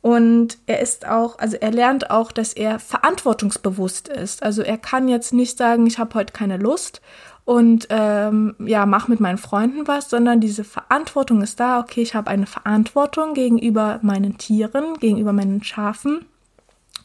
Und 0.00 0.58
er 0.66 0.80
ist 0.80 1.06
auch, 1.06 1.38
also 1.38 1.56
er 1.56 1.72
lernt 1.72 2.10
auch, 2.10 2.30
dass 2.30 2.52
er 2.52 2.78
verantwortungsbewusst 2.78 4.08
ist. 4.08 4.42
Also 4.42 4.62
er 4.62 4.78
kann 4.78 5.08
jetzt 5.08 5.32
nicht 5.32 5.58
sagen, 5.58 5.86
ich 5.86 5.98
habe 5.98 6.14
heute 6.14 6.32
keine 6.32 6.56
Lust 6.56 7.00
und 7.44 7.86
ähm, 7.88 8.54
ja, 8.58 8.84
mach 8.84 9.08
mit 9.08 9.20
meinen 9.20 9.38
Freunden 9.38 9.88
was, 9.88 10.10
sondern 10.10 10.38
diese 10.38 10.64
Verantwortung 10.64 11.40
ist 11.40 11.58
da, 11.58 11.80
okay, 11.80 12.02
ich 12.02 12.14
habe 12.14 12.30
eine 12.30 12.46
Verantwortung 12.46 13.32
gegenüber 13.32 13.98
meinen 14.02 14.36
Tieren, 14.36 14.98
gegenüber 15.00 15.32
meinen 15.32 15.64
Schafen. 15.64 16.26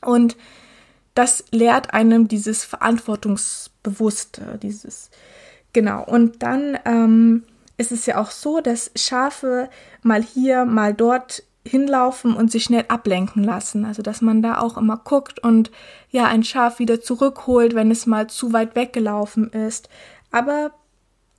Und 0.06 0.36
das 1.14 1.44
lehrt 1.52 1.94
einem 1.94 2.28
dieses 2.28 2.64
Verantwortungsbewusste, 2.64 4.60
dieses, 4.62 5.10
genau. 5.72 6.04
Und 6.04 6.42
dann 6.42 6.78
ähm, 6.86 7.44
ist 7.78 7.92
es 7.92 8.06
ja 8.06 8.20
auch 8.20 8.32
so, 8.32 8.62
dass 8.62 8.92
Schafe 8.96 9.70
mal 10.02 10.24
hier, 10.24 10.66
mal 10.66 10.94
dort 10.94 11.44
hinlaufen 11.66 12.36
und 12.36 12.52
sich 12.52 12.66
schnell 12.66 12.86
ablenken 12.88 13.44
lassen. 13.44 13.86
Also 13.86 14.02
dass 14.02 14.22
man 14.22 14.42
da 14.42 14.60
auch 14.60 14.78
immer 14.78 14.98
guckt 14.98 15.40
und 15.40 15.72
ja 16.10 16.26
ein 16.26 16.44
Schaf 16.44 16.80
wieder 16.80 17.02
zurückholt, 17.02 17.74
wenn 17.74 17.92
es 17.92 18.06
mal 18.06 18.28
zu 18.28 18.54
weit 18.54 18.76
weggelaufen 18.76 19.50
ist. 19.52 19.90
Aber 20.32 20.72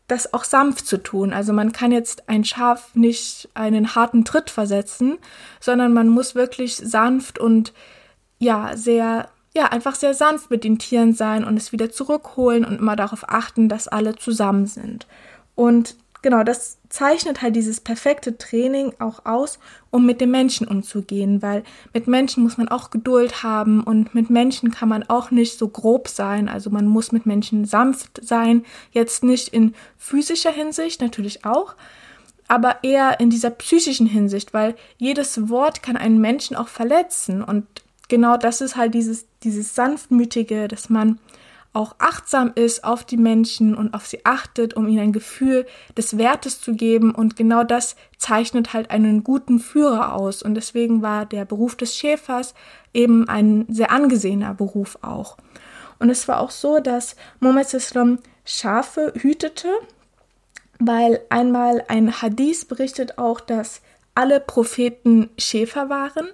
das 0.06 0.34
auch 0.34 0.44
sanft 0.44 0.86
zu 0.86 1.02
tun. 1.02 1.32
Also 1.32 1.52
man 1.52 1.72
kann 1.72 1.92
jetzt 1.92 2.28
ein 2.28 2.44
Schaf 2.44 2.94
nicht 2.94 3.48
einen 3.54 3.94
harten 3.94 4.24
Tritt 4.24 4.50
versetzen, 4.50 5.18
sondern 5.60 5.92
man 5.92 6.08
muss 6.08 6.34
wirklich 6.34 6.76
sanft 6.76 7.38
und 7.38 7.72
ja 8.38 8.76
sehr 8.76 9.28
ja 9.56 9.66
einfach 9.66 9.94
sehr 9.94 10.14
sanft 10.14 10.50
mit 10.50 10.64
den 10.64 10.78
Tieren 10.78 11.14
sein 11.14 11.44
und 11.44 11.56
es 11.56 11.72
wieder 11.72 11.90
zurückholen 11.90 12.64
und 12.64 12.78
immer 12.78 12.96
darauf 12.96 13.28
achten, 13.28 13.68
dass 13.68 13.88
alle 13.88 14.16
zusammen 14.16 14.66
sind. 14.66 15.06
Und 15.54 15.96
genau, 16.22 16.42
das 16.42 16.78
zeichnet 16.88 17.42
halt 17.42 17.54
dieses 17.54 17.80
perfekte 17.80 18.36
Training 18.36 18.92
auch 18.98 19.24
aus, 19.26 19.60
um 19.90 20.04
mit 20.06 20.20
den 20.20 20.32
Menschen 20.32 20.66
umzugehen, 20.66 21.42
weil 21.42 21.62
mit 21.92 22.08
Menschen 22.08 22.42
muss 22.42 22.56
man 22.56 22.68
auch 22.68 22.90
Geduld 22.90 23.44
haben 23.44 23.82
und 23.84 24.14
mit 24.14 24.30
Menschen 24.30 24.72
kann 24.72 24.88
man 24.88 25.04
auch 25.04 25.30
nicht 25.30 25.56
so 25.56 25.68
grob 25.68 26.08
sein. 26.08 26.48
Also 26.48 26.70
man 26.70 26.88
muss 26.88 27.12
mit 27.12 27.26
Menschen 27.26 27.64
sanft 27.64 28.20
sein, 28.24 28.64
jetzt 28.90 29.22
nicht 29.22 29.48
in 29.48 29.74
physischer 29.96 30.50
Hinsicht, 30.50 31.00
natürlich 31.00 31.44
auch, 31.44 31.76
aber 32.48 32.78
eher 32.82 33.20
in 33.20 33.30
dieser 33.30 33.50
psychischen 33.50 34.06
Hinsicht, 34.06 34.52
weil 34.52 34.74
jedes 34.96 35.48
Wort 35.48 35.82
kann 35.82 35.96
einen 35.96 36.20
Menschen 36.20 36.56
auch 36.56 36.68
verletzen 36.68 37.42
und 37.42 37.66
genau 38.14 38.36
das 38.36 38.60
ist 38.60 38.76
halt 38.76 38.94
dieses, 38.94 39.26
dieses 39.42 39.74
sanftmütige, 39.74 40.68
dass 40.68 40.88
man 40.88 41.18
auch 41.72 41.96
achtsam 41.98 42.52
ist 42.54 42.84
auf 42.84 43.02
die 43.02 43.16
Menschen 43.16 43.74
und 43.74 43.92
auf 43.92 44.06
sie 44.06 44.24
achtet, 44.24 44.74
um 44.74 44.86
ihnen 44.86 45.00
ein 45.00 45.12
Gefühl 45.12 45.66
des 45.96 46.16
Wertes 46.16 46.60
zu 46.60 46.74
geben. 46.74 47.12
Und 47.12 47.34
genau 47.34 47.64
das 47.64 47.96
zeichnet 48.16 48.72
halt 48.72 48.92
einen 48.92 49.24
guten 49.24 49.58
Führer 49.58 50.14
aus. 50.14 50.44
Und 50.44 50.54
deswegen 50.54 51.02
war 51.02 51.26
der 51.26 51.44
Beruf 51.44 51.74
des 51.74 51.96
Schäfers 51.96 52.54
eben 52.92 53.28
ein 53.28 53.66
sehr 53.68 53.90
angesehener 53.90 54.54
Beruf 54.54 54.96
auch. 55.02 55.36
Und 55.98 56.08
es 56.08 56.28
war 56.28 56.38
auch 56.38 56.52
so, 56.52 56.78
dass 56.78 57.16
Mohammed 57.40 57.74
Islam 57.74 58.20
Schafe 58.44 59.12
hütete, 59.16 59.68
weil 60.78 61.20
einmal 61.28 61.82
ein 61.88 62.22
Hadith 62.22 62.66
berichtet 62.66 63.18
auch, 63.18 63.40
dass 63.40 63.82
alle 64.14 64.38
Propheten 64.38 65.30
Schäfer 65.36 65.88
waren 65.88 66.28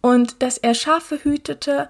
und 0.00 0.42
dass 0.42 0.58
er 0.58 0.74
Schafe 0.74 1.22
hütete, 1.22 1.88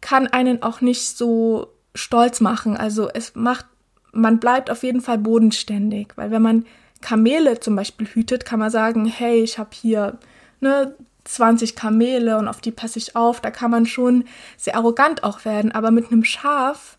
kann 0.00 0.26
einen 0.26 0.62
auch 0.62 0.80
nicht 0.80 1.16
so 1.16 1.68
stolz 1.94 2.40
machen. 2.40 2.76
Also 2.76 3.08
es 3.08 3.34
macht, 3.34 3.66
man 4.12 4.38
bleibt 4.38 4.70
auf 4.70 4.82
jeden 4.82 5.00
Fall 5.00 5.18
bodenständig, 5.18 6.08
weil 6.16 6.30
wenn 6.30 6.42
man 6.42 6.66
Kamele 7.00 7.60
zum 7.60 7.76
Beispiel 7.76 8.06
hütet, 8.06 8.44
kann 8.44 8.58
man 8.58 8.70
sagen, 8.70 9.06
hey, 9.06 9.42
ich 9.42 9.58
habe 9.58 9.70
hier 9.72 10.18
ne 10.60 10.94
20 11.24 11.74
Kamele 11.74 12.38
und 12.38 12.48
auf 12.48 12.60
die 12.60 12.70
passe 12.70 12.98
ich 12.98 13.16
auf. 13.16 13.40
Da 13.40 13.50
kann 13.50 13.70
man 13.70 13.86
schon 13.86 14.24
sehr 14.56 14.76
arrogant 14.76 15.24
auch 15.24 15.44
werden, 15.44 15.72
aber 15.72 15.90
mit 15.90 16.12
einem 16.12 16.24
Schaf 16.24 16.98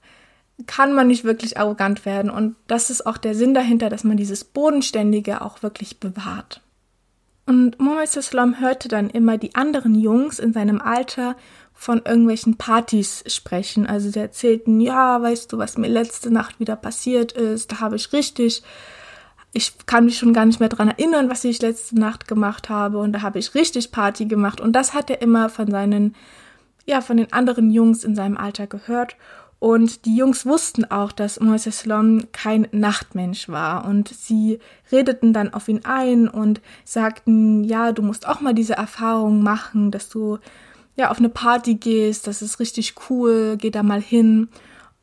kann 0.68 0.94
man 0.94 1.08
nicht 1.08 1.24
wirklich 1.25 1.58
arrogant 1.60 2.06
werden 2.06 2.32
und 2.32 2.56
das 2.68 2.89
ist 2.89 3.06
auch 3.06 3.18
der 3.18 3.36
Sinn 3.36 3.54
dahinter, 3.54 3.89
dass 3.89 4.04
man 4.04 4.15
dieses 4.15 4.46
Bodenständige 4.46 5.42
auch 5.42 5.63
wirklich 5.63 6.00
bewahrt. 6.00 6.62
Und 7.46 7.80
Mohammed 7.80 8.16
Islam 8.16 8.60
hörte 8.60 8.88
dann 8.88 9.10
immer 9.10 9.38
die 9.38 9.54
anderen 9.54 9.94
Jungs 9.94 10.40
in 10.40 10.52
seinem 10.52 10.82
Alter 10.82 11.36
von 11.74 12.02
irgendwelchen 12.04 12.58
Partys 12.58 13.24
sprechen. 13.28 13.86
Also 13.86 14.10
sie 14.10 14.20
erzählten, 14.20 14.80
ja, 14.80 15.22
weißt 15.22 15.52
du, 15.54 15.58
was 15.58 15.78
mir 15.78 15.88
letzte 15.88 16.32
Nacht 16.32 16.60
wieder 16.60 16.75
passiert 16.75 17.34
ist, 17.34 17.72
da 17.72 17.80
habe 17.82 17.98
ich 17.98 18.14
richtig, 18.14 18.64
ich 19.54 19.74
kann 19.86 20.06
mich 20.06 20.18
schon 20.18 20.34
gar 20.34 20.46
nicht 20.46 20.60
mehr 20.60 20.70
dran 20.70 20.88
erinnern, 20.88 21.30
was 21.30 21.44
ich 21.44 21.62
letzte 21.62 22.00
Nacht 22.00 22.28
gemacht 22.28 22.70
habe 22.70 22.98
und 22.98 23.12
da 23.12 23.22
habe 23.22 23.40
ich 23.40 23.54
richtig 23.54 23.92
Party 23.92 24.25
gemacht 24.25 24.60
und 24.60 24.74
das 24.74 24.94
hat 24.94 25.10
er 25.10 25.22
immer 25.22 25.50
von 25.50 25.70
seinen, 25.70 26.16
ja, 26.86 27.02
von 27.02 27.18
den 27.18 27.32
anderen 27.32 27.70
Jungs 27.70 28.04
in 28.04 28.16
seinem 28.16 28.38
Alter 28.38 28.68
gehört 28.68 29.18
und 29.60 30.06
die 30.06 30.16
Jungs 30.16 30.46
wussten 30.46 30.86
auch, 30.86 31.12
dass 31.12 31.40
Moises 31.40 31.80
Slom 31.80 32.32
kein 32.32 32.68
Nachtmensch 32.72 33.50
war. 33.50 33.86
Und 33.86 34.10
sie 34.10 34.60
redeten 34.92 35.34
dann 35.34 35.54
auf 35.54 35.68
ihn 35.68 35.82
ein 35.86 36.28
und 36.28 36.62
sagten, 36.84 37.64
ja, 37.64 37.92
du 37.92 38.02
musst 38.02 38.28
auch 38.28 38.42
mal 38.42 38.54
diese 38.54 38.76
Erfahrung 38.76 39.42
machen, 39.42 39.92
dass 39.92 40.10
du 40.10 40.40
ja 40.96 41.10
auf 41.10 41.20
eine 41.20 41.30
Party 41.30 41.76
gehst, 41.76 42.28
das 42.28 42.42
ist 42.42 42.60
richtig 42.60 42.96
cool, 43.10 43.58
geh 43.58 43.72
da 43.72 43.84
mal 43.84 44.02
hin. 44.02 44.50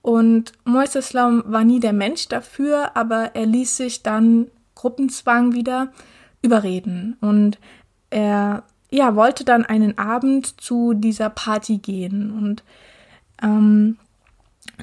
Und 0.01 0.53
Moises 0.65 1.09
Slom 1.09 1.43
war 1.47 1.65
nie 1.65 1.81
der 1.81 1.93
Mensch 1.93 2.29
dafür, 2.29 2.97
aber 2.97 3.35
er 3.35 3.47
ließ 3.47 3.77
sich 3.77 4.03
dann 4.03 4.49
Gruppenzwang 4.75 5.55
wieder 5.55 5.93
überreden. 6.43 7.17
Und 7.21 7.59
er 8.11 8.65
ja, 8.93 9.17
wollte 9.17 9.45
dann 9.45 9.65
einen 9.65 9.97
Abend 9.97 10.61
zu 10.61 10.93
dieser 10.93 11.31
Party 11.31 11.79
gehen. 11.79 12.31
Und 12.31 12.63
ähm, 13.43 13.97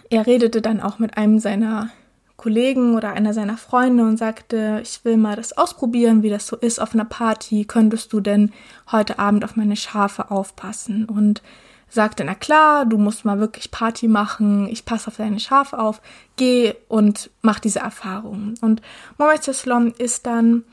er 0.09 0.25
redete 0.27 0.61
dann 0.61 0.81
auch 0.81 0.99
mit 0.99 1.17
einem 1.17 1.39
seiner 1.39 1.89
Kollegen 2.37 2.95
oder 2.95 3.13
einer 3.13 3.33
seiner 3.33 3.57
Freunde 3.57 4.03
und 4.03 4.17
sagte, 4.17 4.79
ich 4.81 5.03
will 5.03 5.17
mal 5.17 5.35
das 5.35 5.57
ausprobieren, 5.57 6.23
wie 6.23 6.29
das 6.29 6.47
so 6.47 6.55
ist 6.55 6.79
auf 6.79 6.93
einer 6.93 7.05
Party. 7.05 7.65
Könntest 7.65 8.13
du 8.13 8.21
denn 8.21 8.51
heute 8.91 9.19
Abend 9.19 9.43
auf 9.43 9.55
meine 9.55 9.75
Schafe 9.75 10.31
aufpassen? 10.31 11.05
Und 11.05 11.41
sagte, 11.89 12.23
na 12.23 12.35
klar, 12.35 12.85
du 12.85 12.97
musst 12.97 13.25
mal 13.25 13.39
wirklich 13.39 13.71
Party 13.71 14.07
machen, 14.07 14.67
ich 14.69 14.85
passe 14.85 15.07
auf 15.07 15.17
deine 15.17 15.39
Schafe 15.39 15.79
auf, 15.79 16.01
geh 16.35 16.75
und 16.87 17.31
mach 17.41 17.59
diese 17.59 17.79
Erfahrung. 17.79 18.53
Und 18.61 18.81
Mohammed 19.17 19.43
Salom 19.43 19.93
ist 19.97 20.25
dann, 20.25 20.63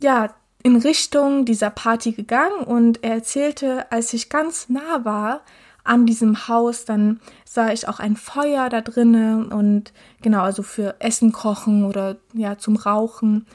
ja, 0.00 0.34
in 0.62 0.76
Richtung 0.76 1.44
dieser 1.44 1.70
Party 1.70 2.12
gegangen 2.12 2.64
und 2.64 3.02
er 3.04 3.14
erzählte, 3.14 3.90
als 3.90 4.12
ich 4.12 4.28
ganz 4.28 4.68
nah 4.68 5.04
war, 5.04 5.40
an 5.88 6.06
diesem 6.06 6.48
Haus. 6.48 6.84
Dann 6.84 7.20
sah 7.44 7.72
ich 7.72 7.88
auch 7.88 7.98
ein 7.98 8.16
Feuer 8.16 8.68
da 8.68 8.80
drinnen 8.80 9.52
und 9.52 9.92
genau, 10.22 10.42
also 10.42 10.62
für 10.62 10.96
Essen 11.00 11.32
kochen 11.32 11.84
oder 11.84 12.16
ja, 12.34 12.58
zum 12.58 12.76
Rauchen. 12.76 13.46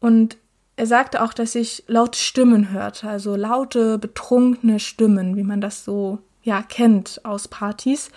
Und 0.00 0.36
er 0.76 0.86
sagte 0.86 1.22
auch, 1.22 1.32
dass 1.32 1.54
ich 1.54 1.84
laute 1.86 2.18
Stimmen 2.18 2.70
hörte, 2.70 3.08
also 3.08 3.34
laute, 3.34 3.98
betrunkene 3.98 4.78
Stimmen, 4.78 5.36
wie 5.36 5.42
man 5.42 5.60
das 5.60 5.84
so 5.84 6.18
ja 6.42 6.62
kennt 6.62 7.20
aus 7.24 7.48
Partys. 7.48 8.10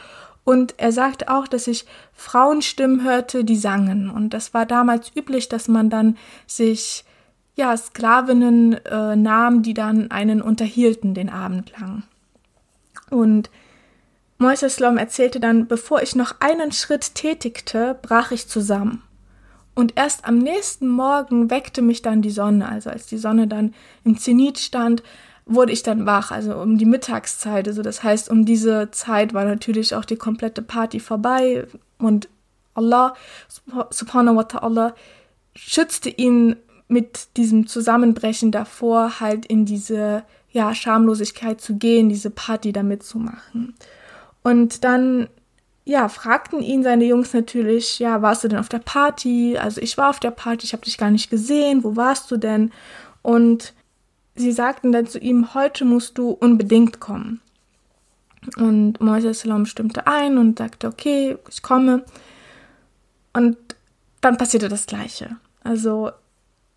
Und 0.43 0.75
er 0.77 0.91
sagte 0.91 1.29
auch, 1.29 1.47
dass 1.47 1.67
ich 1.67 1.85
Frauenstimmen 2.13 3.03
hörte, 3.03 3.43
die 3.43 3.55
sangen. 3.55 4.09
Und 4.09 4.33
das 4.33 4.53
war 4.53 4.65
damals 4.65 5.11
üblich, 5.15 5.47
dass 5.47 5.67
man 5.67 5.89
dann 5.89 6.17
sich 6.47 7.05
ja 7.55 7.75
Sklavinnen 7.77 8.73
äh, 8.85 9.15
nahm, 9.15 9.61
die 9.61 9.73
dann 9.73 10.11
einen 10.11 10.41
unterhielten 10.41 11.13
den 11.13 11.29
Abend 11.29 11.71
lang. 11.79 12.03
Und 13.09 13.49
Moises 14.39 14.79
Lom 14.79 14.97
erzählte 14.97 15.41
dann, 15.41 15.67
bevor 15.67 16.01
ich 16.01 16.15
noch 16.15 16.35
einen 16.39 16.71
Schritt 16.71 17.13
tätigte, 17.13 17.99
brach 18.01 18.31
ich 18.31 18.47
zusammen. 18.47 19.03
Und 19.75 19.97
erst 19.97 20.25
am 20.25 20.37
nächsten 20.37 20.87
Morgen 20.87 21.49
weckte 21.49 21.81
mich 21.81 22.01
dann 22.01 22.21
die 22.21 22.31
Sonne. 22.31 22.67
Also 22.67 22.89
als 22.89 23.05
die 23.05 23.17
Sonne 23.17 23.47
dann 23.47 23.73
im 24.05 24.17
Zenit 24.17 24.57
stand, 24.57 25.03
wurde 25.45 25.73
ich 25.73 25.83
dann 25.83 26.05
wach, 26.05 26.31
also 26.31 26.55
um 26.55 26.77
die 26.77 26.85
Mittagszeit. 26.85 27.67
Also 27.67 27.81
das 27.81 28.01
heißt, 28.01 28.29
um 28.29 28.45
diese 28.45 28.91
Zeit 28.91 29.33
war 29.33 29.43
natürlich 29.43 29.93
auch 29.93 30.05
die 30.05 30.15
komplette 30.15 30.61
Party 30.61 31.01
vorbei 31.01 31.67
und 31.97 32.29
Allah 32.73 33.15
subhanahu 33.89 34.37
wa 34.37 34.43
ta'ala 34.43 34.93
schützte 35.53 36.09
ihn 36.09 36.55
mit 36.87 37.35
diesem 37.35 37.67
Zusammenbrechen 37.67 38.51
davor, 38.51 39.19
halt 39.19 39.45
in 39.45 39.65
diese 39.65 40.23
ja, 40.49 40.73
Schamlosigkeit 40.73 41.59
zu 41.59 41.75
gehen, 41.75 42.07
diese 42.09 42.29
Party 42.29 42.71
da 42.71 42.83
mitzumachen. 42.83 43.75
Und 44.43 44.83
dann, 44.83 45.27
ja, 45.85 46.09
fragten 46.09 46.61
ihn 46.61 46.83
seine 46.83 47.05
Jungs 47.05 47.33
natürlich, 47.33 47.99
ja, 47.99 48.21
warst 48.21 48.43
du 48.43 48.47
denn 48.47 48.59
auf 48.59 48.69
der 48.69 48.79
Party? 48.79 49.57
Also 49.57 49.81
ich 49.81 49.97
war 49.97 50.09
auf 50.09 50.19
der 50.19 50.31
Party, 50.31 50.65
ich 50.65 50.73
habe 50.73 50.85
dich 50.85 50.97
gar 50.97 51.11
nicht 51.11 51.29
gesehen, 51.29 51.83
wo 51.83 51.95
warst 51.95 52.31
du 52.31 52.37
denn? 52.37 52.71
Und 53.21 53.73
sie 54.35 54.51
sagten 54.51 54.91
dann 54.91 55.07
zu 55.07 55.19
ihm, 55.19 55.53
heute 55.53 55.85
musst 55.85 56.17
du 56.17 56.31
unbedingt 56.31 56.99
kommen. 56.99 57.41
Und 58.57 59.01
Moises 59.01 59.41
Salam 59.41 59.65
stimmte 59.65 60.07
ein 60.07 60.37
und 60.37 60.57
sagte, 60.57 60.87
okay, 60.87 61.37
ich 61.49 61.61
komme. 61.61 62.03
Und 63.33 63.57
dann 64.21 64.37
passierte 64.37 64.69
das 64.69 64.85
Gleiche. 64.85 65.37
Also 65.63 66.11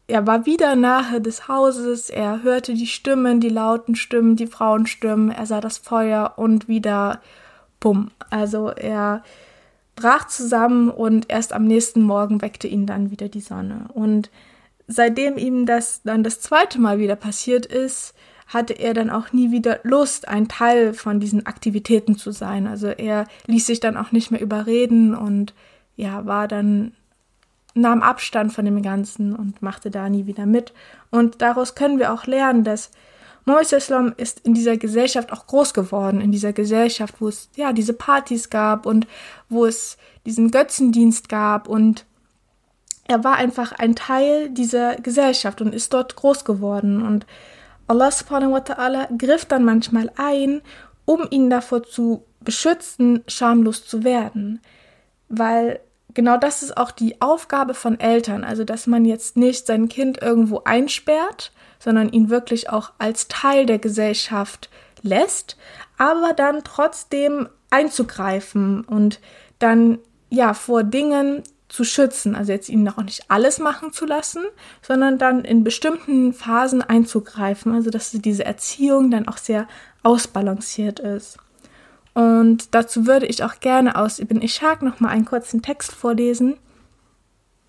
er 0.09 0.27
war 0.27 0.45
wieder 0.45 0.75
nahe 0.75 1.21
des 1.21 1.49
Hauses, 1.49 2.11
er 2.11 2.43
hörte 2.43 2.75
die 2.75 2.87
Stimmen, 2.87 3.41
die 3.41 3.49
lauten 3.49 3.95
Stimmen, 3.95 4.37
die 4.37 4.47
Frauenstimmen, 4.47 5.31
er 5.31 5.47
sah 5.47 5.61
das 5.61 5.79
Feuer 5.79 6.35
und 6.37 6.69
wieder 6.69 7.21
bumm. 7.83 8.11
Also 8.31 8.69
er 8.69 9.23
brach 9.95 10.27
zusammen 10.27 10.89
und 10.89 11.27
erst 11.29 11.53
am 11.53 11.65
nächsten 11.65 12.03
Morgen 12.03 12.41
weckte 12.41 12.67
ihn 12.67 12.87
dann 12.87 13.11
wieder 13.11 13.29
die 13.29 13.41
Sonne. 13.41 13.89
Und 13.93 14.31
seitdem 14.89 15.37
ihm 15.37 15.67
das 15.67 16.03
dann 16.03 16.25
das 16.25 16.41
zweite 16.41 16.81
Mal 16.81 16.99
wieder 16.99 17.17
passiert 17.17 17.67
ist, 17.67 18.15
hatte 18.47 18.75
er 18.75 18.95
dann 18.95 19.11
auch 19.11 19.33
nie 19.33 19.51
wieder 19.51 19.81
Lust, 19.83 20.29
ein 20.29 20.49
Teil 20.49 20.95
von 20.95 21.21
diesen 21.21 21.47
Aktivitäten 21.47 22.17
zu 22.17 22.33
sein. 22.33 22.67
Also 22.67 22.89
er 22.89 23.27
ließ 23.47 23.67
sich 23.67 23.81
dann 23.81 23.97
auch 23.97 24.13
nicht 24.13 24.31
mehr 24.31 24.41
überreden 24.41 25.15
und 25.15 25.55
ja, 25.97 26.27
war 26.27 26.49
dann 26.49 26.93
nahm 27.75 28.03
Abstand 28.03 28.53
von 28.53 28.65
dem 28.65 28.83
Ganzen 28.83 29.35
und 29.35 29.63
machte 29.63 29.91
da 29.91 30.09
nie 30.09 30.27
wieder 30.27 30.47
mit. 30.47 30.73
Und 31.11 31.41
daraus 31.43 31.75
können 31.75 31.99
wir 31.99 32.13
auch 32.13 32.27
lernen, 32.27 32.65
dass 32.65 32.91
Mohammed 33.45 33.73
Islam 33.73 34.15
ist 34.17 34.41
in 34.41 34.55
dieser 34.55 34.77
Gesellschaft 34.77 35.33
auch 35.33 35.47
groß 35.47 35.75
geworden, 35.75 36.21
in 36.21 36.31
dieser 36.31 36.53
Gesellschaft, 36.53 37.17
wo 37.21 37.29
es 37.29 37.49
ja 37.57 37.73
diese 37.73 37.93
Partys 37.93 38.51
gab 38.51 38.87
und 38.87 39.07
wo 39.49 39.67
es 39.67 39.97
diesen 40.25 40.51
Götzendienst 40.51 41.29
gab 41.29 41.69
und 41.69 42.05
er 43.09 43.25
war 43.25 43.35
einfach 43.37 43.73
ein 43.73 43.97
Teil 43.97 44.49
dieser 44.51 44.97
Gesellschaft 44.97 45.61
und 45.61 45.75
ist 45.75 45.93
dort 45.93 46.15
groß 46.17 46.45
geworden. 46.45 47.03
Und 47.03 47.27
Allah 47.89 48.11
subhanahu 48.11 48.53
wa 48.53 48.59
ta'ala 48.59 49.09
griff 49.19 49.45
dann 49.45 49.65
manchmal 49.65 50.11
ein, 50.17 50.63
um 51.05 51.27
ihn 51.31 51.51
davor 51.51 51.83
zu 51.83 52.25
beschützen, 52.41 53.25
schamlos 53.27 53.87
zu 53.87 54.05
werden, 54.05 54.61
weil 55.29 55.81
genau 56.15 56.37
das 56.37 56.63
ist 56.63 56.77
auch 56.77 56.91
die 56.91 57.21
Aufgabe 57.21 57.75
von 57.75 57.99
Eltern, 57.99 58.45
also 58.45 58.65
dass 58.65 58.87
man 58.87 59.05
jetzt 59.05 59.37
nicht 59.37 59.67
sein 59.67 59.89
Kind 59.89 60.21
irgendwo 60.23 60.63
einsperrt, 60.65 61.53
sondern 61.83 62.09
ihn 62.11 62.31
wirklich 62.31 62.71
auch 62.71 62.93
als 62.99 63.27
Teil 63.29 63.67
der 63.67 63.79
Gesellschaft 63.79 64.71
lässt, 65.03 65.57
aber 65.99 66.33
dann 66.33 66.63
trotzdem 66.63 67.49
einzugreifen 67.71 68.85
und 68.85 69.21
dann 69.59 69.99
ja 70.31 70.55
vor 70.55 70.85
Dingen 70.85 71.43
zu 71.69 71.85
schützen, 71.85 72.37
also 72.37 72.53
jetzt 72.53 72.69
ihn 72.69 72.89
auch 72.89 73.03
nicht 73.03 73.31
alles 73.31 73.59
machen 73.59 73.93
zu 73.93 74.05
lassen, 74.05 74.45
sondern 74.83 75.19
dann 75.19 75.45
in 75.45 75.65
bestimmten 75.65 76.35
Phasen 76.35 76.83
einzugreifen, 76.83 77.75
also 77.75 77.91
dass 77.91 78.11
diese 78.13 78.45
Erziehung 78.45 79.11
dann 79.11 79.27
auch 79.27 79.39
sehr 79.39 79.67
ausbalanciert 80.03 81.01
ist. 81.01 81.39
Und 82.15 82.75
dazu 82.75 83.07
würde 83.07 83.27
ich 83.27 83.43
auch 83.43 83.59
gerne 83.61 83.97
aus 83.97 84.19
Ibn 84.19 84.43
Ishaq 84.43 84.83
nochmal 84.83 85.13
einen 85.13 85.25
kurzen 85.25 85.63
Text 85.63 85.93
vorlesen. 85.93 86.59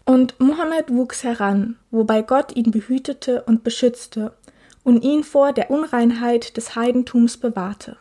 Und 0.06 0.40
Mohammed 0.40 0.94
wuchs 0.94 1.24
heran, 1.24 1.78
wobei 1.90 2.22
Gott 2.22 2.56
ihn 2.56 2.72
behütete 2.72 3.44
und 3.44 3.64
beschützte 3.64 4.34
und 4.84 5.04
ihn 5.04 5.24
vor 5.24 5.54
der 5.54 5.72
Unreinheit 5.72 6.58
des 6.58 6.76
Heidentums 6.76 7.38
bewahrte, 7.38 7.98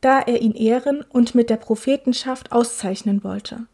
da 0.00 0.18
er 0.18 0.42
ihn 0.42 0.54
ehren 0.54 1.04
und 1.08 1.34
mit 1.34 1.48
der 1.48 1.58
Prophetenschaft 1.58 2.50
auszeichnen 2.50 3.22
wollte, 3.22 3.66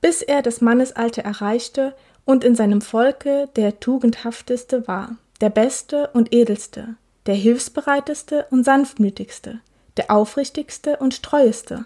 bis 0.00 0.22
er 0.22 0.42
das 0.42 0.60
Mannesalter 0.60 1.22
erreichte 1.22 1.94
und 2.24 2.42
in 2.42 2.56
seinem 2.56 2.80
Volke 2.80 3.48
der 3.54 3.78
tugendhafteste 3.78 4.88
war, 4.88 5.16
der 5.40 5.50
beste 5.50 6.10
und 6.14 6.34
edelste, 6.34 6.96
der 7.26 7.36
hilfsbereiteste 7.36 8.46
und 8.50 8.64
sanftmütigste, 8.64 9.60
der 9.96 10.10
aufrichtigste 10.10 10.96
und 10.96 11.22
treueste 11.22 11.84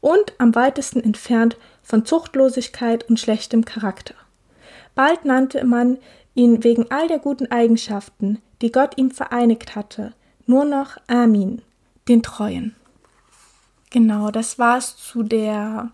und 0.00 0.34
am 0.38 0.54
weitesten 0.54 1.02
entfernt 1.02 1.56
von 1.82 2.04
Zuchtlosigkeit 2.04 3.08
und 3.08 3.18
schlechtem 3.18 3.64
Charakter. 3.64 4.14
Bald 4.96 5.24
nannte 5.24 5.64
man 5.64 5.98
ihn 6.34 6.64
wegen 6.64 6.90
all 6.90 7.06
der 7.06 7.20
guten 7.20 7.52
Eigenschaften, 7.52 8.42
die 8.62 8.72
Gott 8.72 8.98
ihm 8.98 9.12
vereinigt 9.12 9.76
hatte, 9.76 10.14
nur 10.46 10.64
noch 10.64 10.96
Amin, 11.06 11.62
den 12.08 12.22
Treuen. 12.24 12.74
Genau, 13.90 14.30
das 14.30 14.58
war 14.58 14.78
es 14.78 14.96
zu 14.96 15.22
der 15.22 15.92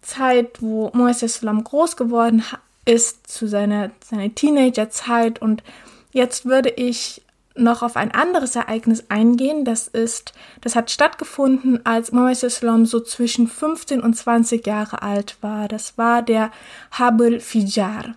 Zeit, 0.00 0.62
wo 0.62 0.90
Moises 0.94 1.40
Salam 1.40 1.64
groß 1.64 1.96
geworden 1.96 2.44
ist, 2.84 3.26
zu 3.26 3.48
seiner, 3.48 3.90
seiner 4.04 4.32
Teenagerzeit. 4.34 5.42
Und 5.42 5.64
jetzt 6.12 6.46
würde 6.46 6.70
ich 6.70 7.22
noch 7.56 7.82
auf 7.82 7.96
ein 7.96 8.12
anderes 8.12 8.56
Ereignis 8.56 9.04
eingehen. 9.08 9.64
Das 9.64 9.88
ist, 9.88 10.32
das 10.60 10.76
hat 10.76 10.90
stattgefunden, 10.90 11.84
als 11.84 12.12
Mohammed 12.12 12.42
Islam 12.42 12.86
so 12.86 13.00
zwischen 13.00 13.48
15 13.48 14.00
und 14.00 14.14
20 14.14 14.66
Jahre 14.66 15.02
alt 15.02 15.36
war. 15.40 15.68
Das 15.68 15.98
war 15.98 16.22
der 16.22 16.50
Habul 16.92 17.40
Fijar. 17.40 18.14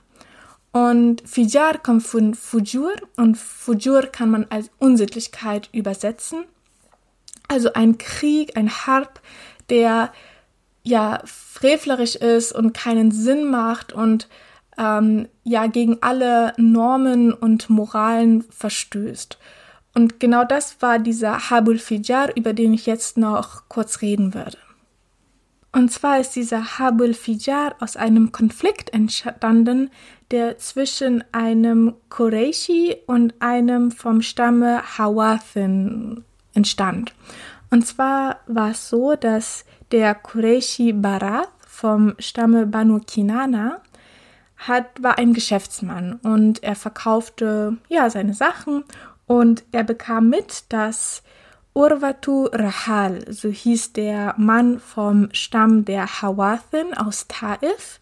Und 0.72 1.28
Fijar 1.28 1.80
kommt 1.80 2.04
von 2.04 2.36
Fujur 2.36 2.94
und 3.16 3.38
Fujur 3.38 4.04
kann 4.04 4.30
man 4.30 4.46
als 4.50 4.70
Unsittlichkeit 4.78 5.70
übersetzen. 5.72 6.44
Also 7.48 7.74
ein 7.74 7.98
Krieg, 7.98 8.56
ein 8.56 8.70
Harb, 8.70 9.22
der 9.70 10.12
ja 10.84 11.22
frevlerisch 11.26 12.16
ist 12.16 12.52
und 12.52 12.74
keinen 12.74 13.12
Sinn 13.12 13.50
macht 13.50 13.94
und 13.94 14.28
ähm, 14.80 15.28
ja 15.44 15.68
gegen 15.68 15.98
alle 16.02 16.54
Normen 16.58 17.34
und 17.34 17.70
Moralen 17.70 18.44
verstößt. 18.50 19.38
Und 19.94 20.20
genau 20.20 20.46
das 20.46 20.82
war 20.82 20.98
dieser 20.98 21.50
Habul 21.50 21.78
Fijar, 21.78 22.36
über 22.36 22.54
den 22.54 22.74
ich 22.74 22.86
jetzt 22.86 23.18
noch 23.18 23.68
kurz 23.68 24.02
reden 24.02 24.34
würde. 24.34 24.58
Und 25.72 25.92
zwar 25.92 26.20
ist 26.20 26.36
dieser 26.36 26.80
Habul 26.80 27.14
Fijar 27.14 27.76
aus 27.80 27.96
einem 27.96 28.32
Konflikt 28.32 28.92
entstanden, 28.94 29.92
der 30.32 30.58
zwischen 30.58 31.24
einem 31.32 31.96
Qureshi 32.10 32.98
und 33.06 33.34
einem 33.40 33.92
vom 33.92 34.22
Stamme 34.22 34.82
Hawathin 34.98 36.24
entstand. 36.54 37.14
Und 37.70 37.86
zwar 37.86 38.40
war 38.48 38.72
es 38.72 38.90
so, 38.90 39.16
dass 39.16 39.66
der 39.92 40.16
Qureshi 40.16 40.94
Barath 40.94 41.50
vom 41.68 42.16
Stamme 42.20 42.66
Banu 42.66 43.00
Kinana 43.00 43.82
hat, 44.60 45.02
war 45.02 45.18
ein 45.18 45.34
Geschäftsmann 45.34 46.20
und 46.22 46.62
er 46.64 46.76
verkaufte 46.76 47.78
ja 47.88 48.10
seine 48.10 48.34
Sachen 48.34 48.84
und 49.26 49.64
er 49.72 49.84
bekam 49.84 50.30
mit, 50.30 50.66
dass 50.70 51.24
Urwatu 51.74 52.50
Rahal, 52.52 53.24
so 53.32 53.50
hieß 53.50 53.94
der 53.94 54.36
Mann 54.38 54.80
vom 54.80 55.30
Stamm 55.32 55.86
der 55.86 56.22
Hawathin 56.22 56.94
aus 56.94 57.28
Taif, 57.28 58.02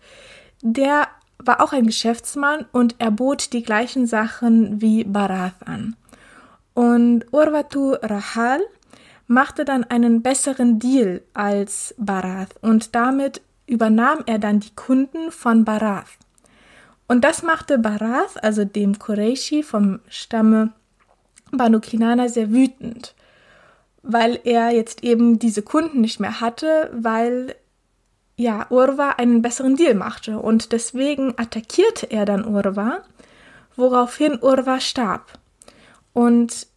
der 0.61 1.07
war 1.37 1.61
auch 1.61 1.73
ein 1.73 1.85
Geschäftsmann 1.85 2.65
und 2.71 2.95
er 2.97 3.11
bot 3.11 3.53
die 3.53 3.61
gleichen 3.61 4.07
Sachen 4.07 4.81
wie 4.81 5.03
Barath 5.03 5.67
an. 5.67 5.95
Und 6.73 7.25
Urwatu 7.31 7.93
Rahal 8.01 8.61
machte 9.27 9.65
dann 9.65 9.83
einen 9.83 10.23
besseren 10.23 10.79
Deal 10.79 11.21
als 11.33 11.93
Barath 11.97 12.55
und 12.61 12.95
damit 12.95 13.41
übernahm 13.67 14.19
er 14.25 14.39
dann 14.39 14.59
die 14.59 14.73
Kunden 14.75 15.31
von 15.31 15.65
Barath. 15.65 16.17
Und 17.07 17.23
das 17.23 17.41
machte 17.43 17.77
Barath, 17.77 18.43
also 18.43 18.65
dem 18.65 18.99
Qureshi 18.99 19.63
vom 19.63 19.99
Stamme 20.09 20.73
Banu 21.51 21.79
Kinana, 21.79 22.27
sehr 22.27 22.51
wütend, 22.51 23.15
weil 24.03 24.39
er 24.43 24.71
jetzt 24.71 25.03
eben 25.03 25.39
diese 25.39 25.61
Kunden 25.61 26.01
nicht 26.01 26.19
mehr 26.19 26.41
hatte, 26.41 26.89
weil 26.93 27.55
ja, 28.35 28.67
Urwa 28.69 29.11
einen 29.11 29.41
besseren 29.41 29.75
Deal 29.75 29.95
machte. 29.95 30.39
Und 30.39 30.71
deswegen 30.71 31.33
attackierte 31.37 32.05
er 32.11 32.25
dann 32.25 32.45
Urwa, 32.45 32.99
woraufhin 33.75 34.39
Urwa 34.41 34.79
starb. 34.79 35.39
Und 36.13 36.67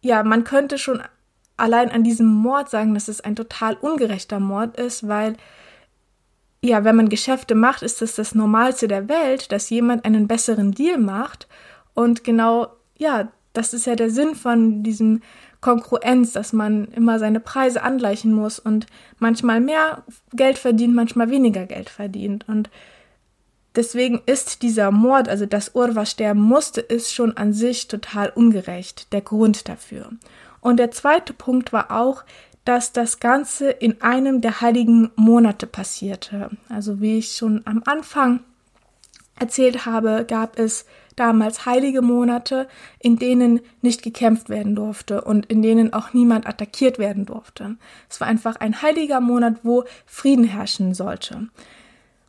ja, 0.00 0.22
man 0.22 0.44
könnte 0.44 0.78
schon 0.78 1.02
allein 1.56 1.90
an 1.90 2.04
diesem 2.04 2.26
Mord 2.26 2.70
sagen, 2.70 2.94
dass 2.94 3.08
es 3.08 3.20
ein 3.20 3.36
total 3.36 3.74
ungerechter 3.74 4.40
Mord 4.40 4.76
ist, 4.78 5.08
weil 5.08 5.36
ja, 6.64 6.82
wenn 6.82 6.96
man 6.96 7.10
Geschäfte 7.10 7.54
macht, 7.54 7.82
ist 7.82 8.00
es 8.00 8.14
das, 8.14 8.28
das 8.28 8.34
Normalste 8.34 8.88
der 8.88 9.08
Welt, 9.08 9.52
dass 9.52 9.68
jemand 9.68 10.06
einen 10.06 10.26
besseren 10.26 10.72
Deal 10.72 10.96
macht. 10.96 11.46
Und 11.92 12.24
genau, 12.24 12.68
ja, 12.96 13.28
das 13.52 13.74
ist 13.74 13.86
ja 13.86 13.96
der 13.96 14.08
Sinn 14.08 14.34
von 14.34 14.82
diesem 14.82 15.20
Konkurrenz, 15.60 16.32
dass 16.32 16.54
man 16.54 16.86
immer 16.86 17.18
seine 17.18 17.40
Preise 17.40 17.82
angleichen 17.82 18.32
muss 18.32 18.58
und 18.58 18.86
manchmal 19.18 19.60
mehr 19.60 20.04
Geld 20.32 20.56
verdient, 20.56 20.94
manchmal 20.94 21.30
weniger 21.30 21.66
Geld 21.66 21.90
verdient. 21.90 22.48
Und 22.48 22.70
deswegen 23.76 24.22
ist 24.24 24.62
dieser 24.62 24.90
Mord, 24.90 25.28
also 25.28 25.44
dass 25.44 25.74
Urwa 25.74 26.06
sterben 26.06 26.40
musste, 26.40 26.80
ist 26.80 27.12
schon 27.12 27.36
an 27.36 27.52
sich 27.52 27.88
total 27.88 28.30
ungerecht, 28.30 29.12
der 29.12 29.20
Grund 29.20 29.68
dafür. 29.68 30.08
Und 30.62 30.78
der 30.78 30.90
zweite 30.92 31.34
Punkt 31.34 31.74
war 31.74 31.90
auch, 31.90 32.24
dass 32.64 32.92
das 32.92 33.20
Ganze 33.20 33.70
in 33.70 34.00
einem 34.00 34.40
der 34.40 34.60
heiligen 34.60 35.10
Monate 35.16 35.66
passierte. 35.66 36.50
Also 36.68 37.00
wie 37.00 37.18
ich 37.18 37.36
schon 37.36 37.62
am 37.66 37.82
Anfang 37.84 38.40
erzählt 39.38 39.84
habe, 39.84 40.24
gab 40.26 40.58
es 40.58 40.86
damals 41.16 41.66
heilige 41.66 42.02
Monate, 42.02 42.68
in 42.98 43.18
denen 43.18 43.60
nicht 43.82 44.02
gekämpft 44.02 44.48
werden 44.48 44.74
durfte 44.74 45.22
und 45.22 45.46
in 45.46 45.62
denen 45.62 45.92
auch 45.92 46.12
niemand 46.12 46.46
attackiert 46.46 46.98
werden 46.98 47.26
durfte. 47.26 47.76
Es 48.08 48.20
war 48.20 48.28
einfach 48.28 48.56
ein 48.56 48.82
heiliger 48.82 49.20
Monat, 49.20 49.60
wo 49.62 49.84
Frieden 50.06 50.44
herrschen 50.44 50.94
sollte. 50.94 51.48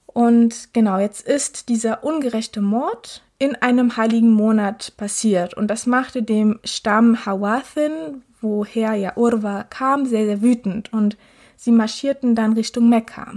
Und 0.05 0.73
genau, 0.73 0.99
jetzt 0.99 1.27
ist 1.27 1.69
dieser 1.69 2.03
ungerechte 2.03 2.61
Mord 2.61 3.23
in 3.37 3.55
einem 3.55 3.97
heiligen 3.97 4.31
Monat 4.31 4.93
passiert 4.95 5.55
und 5.55 5.67
das 5.67 5.85
machte 5.85 6.23
dem 6.23 6.59
Stamm 6.63 7.25
Hawathin, 7.25 8.23
woher 8.41 8.93
ja 8.93 9.13
Urwa 9.15 9.63
kam, 9.63 10.05
sehr, 10.05 10.25
sehr 10.25 10.41
wütend 10.41 10.93
und 10.93 11.17
sie 11.55 11.71
marschierten 11.71 12.35
dann 12.35 12.53
Richtung 12.53 12.89
Mekka. 12.89 13.33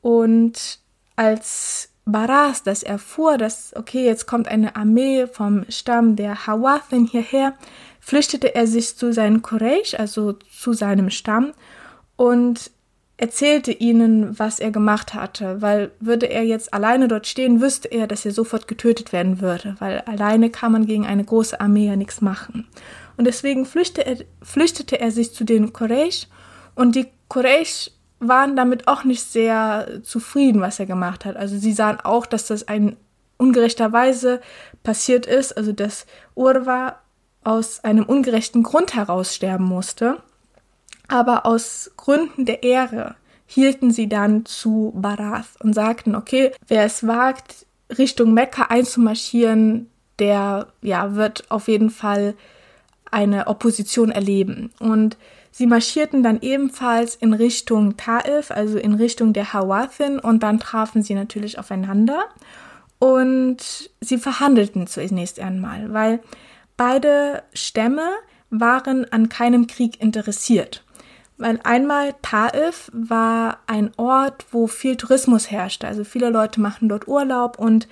Und 0.00 0.78
als 1.16 1.90
Baras 2.04 2.62
das 2.62 2.82
erfuhr, 2.82 3.38
dass, 3.38 3.74
okay, 3.76 4.04
jetzt 4.04 4.26
kommt 4.26 4.48
eine 4.48 4.74
Armee 4.74 5.26
vom 5.26 5.64
Stamm 5.68 6.16
der 6.16 6.46
Hawathin 6.46 7.06
hierher, 7.06 7.54
flüchtete 8.00 8.54
er 8.54 8.66
sich 8.66 8.96
zu 8.96 9.12
seinen 9.12 9.42
Quraysh, 9.42 9.94
also 9.94 10.32
zu 10.32 10.72
seinem 10.72 11.10
Stamm, 11.10 11.52
und 12.16 12.70
erzählte 13.16 13.70
ihnen, 13.70 14.36
was 14.36 14.58
er 14.58 14.72
gemacht 14.72 15.14
hatte, 15.14 15.62
weil 15.62 15.92
würde 16.00 16.26
er 16.26 16.42
jetzt 16.42 16.74
alleine 16.74 17.06
dort 17.06 17.28
stehen, 17.28 17.60
wüsste 17.60 17.86
er, 17.86 18.08
dass 18.08 18.24
er 18.26 18.32
sofort 18.32 18.66
getötet 18.66 19.12
werden 19.12 19.40
würde, 19.40 19.76
weil 19.78 20.00
alleine 20.00 20.50
kann 20.50 20.72
man 20.72 20.86
gegen 20.86 21.06
eine 21.06 21.22
große 21.22 21.60
Armee 21.60 21.86
ja 21.86 21.94
nichts 21.94 22.20
machen. 22.20 22.66
Und 23.16 23.26
deswegen 23.26 23.64
flüchtete 23.66 24.06
er, 24.06 24.16
flüchtete 24.42 25.00
er 25.00 25.10
sich 25.10 25.34
zu 25.34 25.44
den 25.44 25.72
Quraysh 25.72 26.26
und 26.74 26.94
die 26.94 27.08
Quraysh 27.28 27.90
waren 28.20 28.56
damit 28.56 28.86
auch 28.88 29.04
nicht 29.04 29.22
sehr 29.22 30.00
zufrieden, 30.02 30.60
was 30.60 30.78
er 30.78 30.86
gemacht 30.86 31.24
hat. 31.24 31.36
Also 31.36 31.58
sie 31.58 31.72
sahen 31.72 31.98
auch, 32.00 32.24
dass 32.24 32.46
das 32.46 32.68
ein 32.68 32.96
ungerechterweise 33.36 34.40
passiert 34.84 35.26
ist, 35.26 35.56
also 35.56 35.72
dass 35.72 36.06
Urwa 36.34 36.96
aus 37.42 37.82
einem 37.82 38.04
ungerechten 38.04 38.62
Grund 38.62 38.94
heraus 38.94 39.34
sterben 39.34 39.64
musste. 39.64 40.18
Aber 41.08 41.44
aus 41.44 41.90
Gründen 41.96 42.46
der 42.46 42.62
Ehre 42.62 43.16
hielten 43.46 43.90
sie 43.90 44.08
dann 44.08 44.46
zu 44.46 44.92
Barath 44.94 45.60
und 45.60 45.74
sagten, 45.74 46.14
okay, 46.14 46.52
wer 46.68 46.84
es 46.84 47.06
wagt, 47.06 47.66
Richtung 47.98 48.32
Mekka 48.32 48.66
einzumarschieren, 48.68 49.90
der 50.18 50.68
ja 50.80 51.14
wird 51.16 51.50
auf 51.50 51.68
jeden 51.68 51.90
Fall 51.90 52.34
eine 53.12 53.46
Opposition 53.46 54.10
erleben. 54.10 54.72
Und 54.80 55.16
sie 55.52 55.66
marschierten 55.66 56.22
dann 56.22 56.40
ebenfalls 56.40 57.14
in 57.14 57.34
Richtung 57.34 57.96
Taif, 57.96 58.50
also 58.50 58.78
in 58.78 58.94
Richtung 58.94 59.32
der 59.32 59.52
Hawathin, 59.52 60.18
und 60.18 60.42
dann 60.42 60.58
trafen 60.58 61.02
sie 61.02 61.14
natürlich 61.14 61.58
aufeinander. 61.58 62.24
Und 62.98 63.90
sie 64.00 64.18
verhandelten 64.18 64.86
zunächst 64.86 65.40
einmal, 65.40 65.92
weil 65.92 66.20
beide 66.76 67.42
Stämme 67.52 68.08
waren 68.50 69.10
an 69.12 69.28
keinem 69.28 69.66
Krieg 69.66 70.00
interessiert. 70.00 70.84
Weil 71.38 71.58
einmal 71.64 72.14
Taif 72.22 72.90
war 72.92 73.58
ein 73.66 73.90
Ort, 73.96 74.46
wo 74.52 74.68
viel 74.68 74.96
Tourismus 74.96 75.50
herrschte. 75.50 75.88
Also 75.88 76.04
viele 76.04 76.30
Leute 76.30 76.60
machen 76.60 76.88
dort 76.88 77.08
Urlaub 77.08 77.58
und 77.58 77.88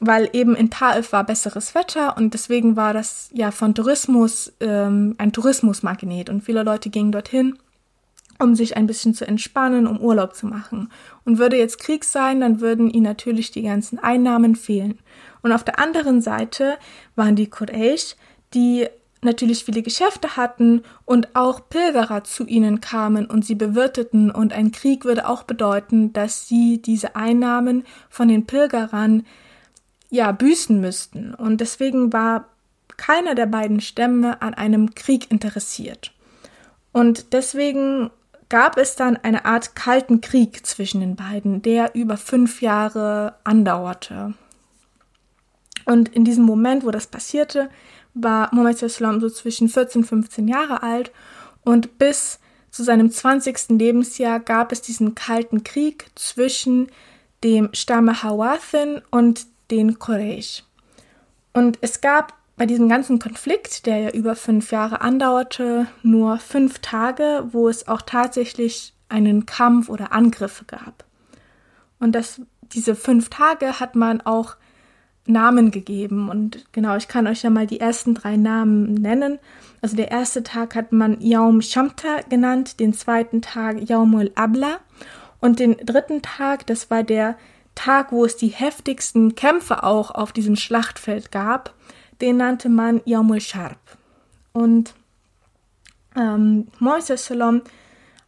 weil 0.00 0.28
eben 0.32 0.56
in 0.56 0.70
Taif 0.70 1.12
war 1.12 1.24
besseres 1.24 1.74
Wetter 1.74 2.16
und 2.16 2.34
deswegen 2.34 2.76
war 2.76 2.92
das 2.92 3.30
ja 3.32 3.50
von 3.50 3.74
Tourismus 3.74 4.52
ähm, 4.60 5.14
ein 5.18 5.32
Tourismusmagnet 5.32 6.30
und 6.30 6.42
viele 6.42 6.62
Leute 6.62 6.90
gingen 6.90 7.12
dorthin, 7.12 7.58
um 8.40 8.56
sich 8.56 8.76
ein 8.76 8.86
bisschen 8.86 9.14
zu 9.14 9.26
entspannen, 9.26 9.86
um 9.86 10.00
Urlaub 10.00 10.34
zu 10.34 10.46
machen. 10.46 10.90
Und 11.24 11.38
würde 11.38 11.56
jetzt 11.56 11.78
Krieg 11.78 12.04
sein, 12.04 12.40
dann 12.40 12.60
würden 12.60 12.90
ihnen 12.90 13.04
natürlich 13.04 13.52
die 13.52 13.62
ganzen 13.62 13.98
Einnahmen 13.98 14.56
fehlen. 14.56 14.98
Und 15.42 15.52
auf 15.52 15.62
der 15.62 15.78
anderen 15.78 16.20
Seite 16.20 16.74
waren 17.14 17.36
die 17.36 17.48
Quraysh, 17.48 18.16
die 18.52 18.88
natürlich 19.22 19.64
viele 19.64 19.82
Geschäfte 19.82 20.36
hatten 20.36 20.82
und 21.04 21.34
auch 21.34 21.68
Pilgerer 21.68 22.24
zu 22.24 22.46
ihnen 22.46 22.80
kamen 22.80 23.26
und 23.26 23.44
sie 23.44 23.54
bewirteten 23.54 24.30
und 24.30 24.52
ein 24.52 24.70
Krieg 24.70 25.04
würde 25.04 25.28
auch 25.28 25.44
bedeuten, 25.44 26.12
dass 26.12 26.46
sie 26.46 26.82
diese 26.82 27.16
Einnahmen 27.16 27.84
von 28.10 28.28
den 28.28 28.46
Pilgerern 28.46 29.24
ja, 30.14 30.32
büßen 30.32 30.80
müssten. 30.80 31.34
Und 31.34 31.60
deswegen 31.60 32.12
war 32.12 32.46
keiner 32.96 33.34
der 33.34 33.46
beiden 33.46 33.80
Stämme 33.80 34.40
an 34.40 34.54
einem 34.54 34.94
Krieg 34.94 35.30
interessiert. 35.30 36.12
Und 36.92 37.32
deswegen 37.32 38.10
gab 38.48 38.78
es 38.78 38.94
dann 38.94 39.16
eine 39.16 39.44
Art 39.44 39.74
kalten 39.74 40.20
Krieg 40.20 40.64
zwischen 40.64 41.00
den 41.00 41.16
beiden, 41.16 41.62
der 41.62 41.94
über 41.96 42.16
fünf 42.16 42.62
Jahre 42.62 43.34
andauerte. 43.42 44.34
Und 45.86 46.08
in 46.10 46.24
diesem 46.24 46.44
Moment, 46.44 46.84
wo 46.84 46.92
das 46.92 47.08
passierte, 47.08 47.68
war 48.14 48.48
Muhammad 48.52 48.80
Islam 48.82 49.20
so 49.20 49.28
zwischen 49.28 49.68
14 49.68 50.02
und 50.02 50.08
15 50.08 50.46
Jahre 50.46 50.84
alt 50.84 51.10
und 51.64 51.98
bis 51.98 52.38
zu 52.70 52.84
seinem 52.84 53.10
20. 53.10 53.70
Lebensjahr 53.70 54.38
gab 54.38 54.70
es 54.70 54.80
diesen 54.82 55.16
kalten 55.16 55.64
Krieg 55.64 56.06
zwischen 56.14 56.88
dem 57.42 57.70
Stamme 57.72 58.22
Hawathin 58.22 59.02
und 59.10 59.46
den 59.70 59.98
Quraysh. 59.98 60.64
Und 61.52 61.78
es 61.80 62.00
gab 62.00 62.34
bei 62.56 62.66
diesem 62.66 62.88
ganzen 62.88 63.18
Konflikt, 63.18 63.86
der 63.86 63.98
ja 63.98 64.10
über 64.10 64.36
fünf 64.36 64.70
Jahre 64.70 65.00
andauerte, 65.00 65.86
nur 66.02 66.38
fünf 66.38 66.78
Tage, 66.80 67.46
wo 67.50 67.68
es 67.68 67.88
auch 67.88 68.02
tatsächlich 68.02 68.94
einen 69.08 69.46
Kampf 69.46 69.88
oder 69.88 70.12
Angriffe 70.12 70.64
gab. 70.64 71.04
Und 71.98 72.12
das, 72.12 72.40
diese 72.72 72.94
fünf 72.94 73.28
Tage 73.28 73.80
hat 73.80 73.96
man 73.96 74.20
auch 74.20 74.56
Namen 75.26 75.70
gegeben. 75.70 76.28
Und 76.28 76.66
genau, 76.72 76.96
ich 76.96 77.08
kann 77.08 77.26
euch 77.26 77.42
ja 77.42 77.50
mal 77.50 77.66
die 77.66 77.80
ersten 77.80 78.14
drei 78.14 78.36
Namen 78.36 78.94
nennen. 78.94 79.38
Also 79.80 79.96
der 79.96 80.10
erste 80.10 80.42
Tag 80.42 80.74
hat 80.74 80.92
man 80.92 81.20
Yaum 81.20 81.62
Shamta 81.62 82.20
genannt, 82.28 82.80
den 82.80 82.94
zweiten 82.94 83.42
Tag 83.42 83.88
Yaumul 83.88 84.30
Abla 84.34 84.78
und 85.40 85.60
den 85.60 85.76
dritten 85.76 86.22
Tag, 86.22 86.66
das 86.66 86.90
war 86.90 87.02
der 87.02 87.36
Tag, 87.74 88.12
wo 88.12 88.24
es 88.24 88.36
die 88.36 88.48
heftigsten 88.48 89.34
Kämpfe 89.34 89.82
auch 89.82 90.10
auf 90.10 90.32
diesem 90.32 90.56
Schlachtfeld 90.56 91.32
gab, 91.32 91.74
den 92.20 92.36
nannte 92.36 92.68
man 92.68 93.00
Yaumul 93.04 93.40
Sharp. 93.40 93.78
Und 94.52 94.94
ähm, 96.16 96.68
Moises 96.78 97.26
Salom 97.26 97.62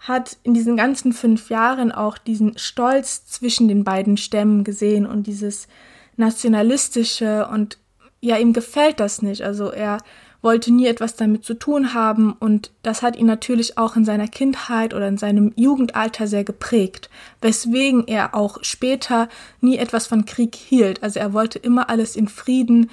hat 0.01 0.37
in 0.43 0.55
diesen 0.55 0.77
ganzen 0.77 1.13
fünf 1.13 1.51
Jahren 1.51 1.93
auch 1.93 2.19
diesen 2.19 2.59
Stolz 2.59 3.27
zwischen 3.27 3.69
den 3.69 3.85
beiden 3.85 4.17
Stämmen 4.17 4.65
gesehen 4.65 5.07
und 5.07 5.27
dieses 5.27 5.69
nationalistische 6.17 7.47
und 7.47 7.79
ja, 8.21 8.37
ihm 8.37 8.53
gefällt 8.53 9.01
das 9.01 9.23
nicht. 9.23 9.43
Also 9.43 9.71
er 9.71 9.99
wollte 10.47 10.73
nie 10.73 10.87
etwas 10.87 11.17
damit 11.17 11.45
zu 11.45 11.55
tun 11.55 11.93
haben 11.93 12.33
und 12.33 12.71
das 12.85 13.03
hat 13.03 13.17
ihn 13.17 13.27
natürlich 13.27 13.79
auch 13.79 13.97
in 13.97 14.05
seiner 14.05 14.29
Kindheit 14.29 14.95
oder 14.95 15.09
in 15.09 15.19
seinem 15.19 15.53
Jugendalter 15.57 16.29
sehr 16.29 16.45
geprägt, 16.45 17.11
weswegen 17.41 18.07
er 18.07 18.33
auch 18.33 18.59
später 18.63 19.29
nie 19.61 19.77
etwas 19.77 20.07
von 20.07 20.25
Krieg 20.25 20.55
hielt. 20.55 21.03
Also 21.03 21.19
er 21.19 21.33
wollte 21.33 21.59
immer 21.59 21.91
alles 21.91 22.15
in 22.15 22.29
Frieden 22.29 22.91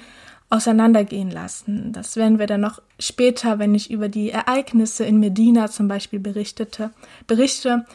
auseinandergehen 0.50 1.30
lassen. 1.30 1.92
Das 1.92 2.16
werden 2.16 2.40
wir 2.40 2.48
dann 2.48 2.60
noch 2.60 2.82
später, 2.98 3.60
wenn 3.60 3.76
ich 3.76 3.88
über 3.88 4.08
die 4.08 4.30
Ereignisse 4.30 5.04
in 5.04 5.20
Medina 5.20 5.70
zum 5.70 5.86
Beispiel 5.86 6.18
berichtete, 6.18 6.90
berichte, 7.28 7.86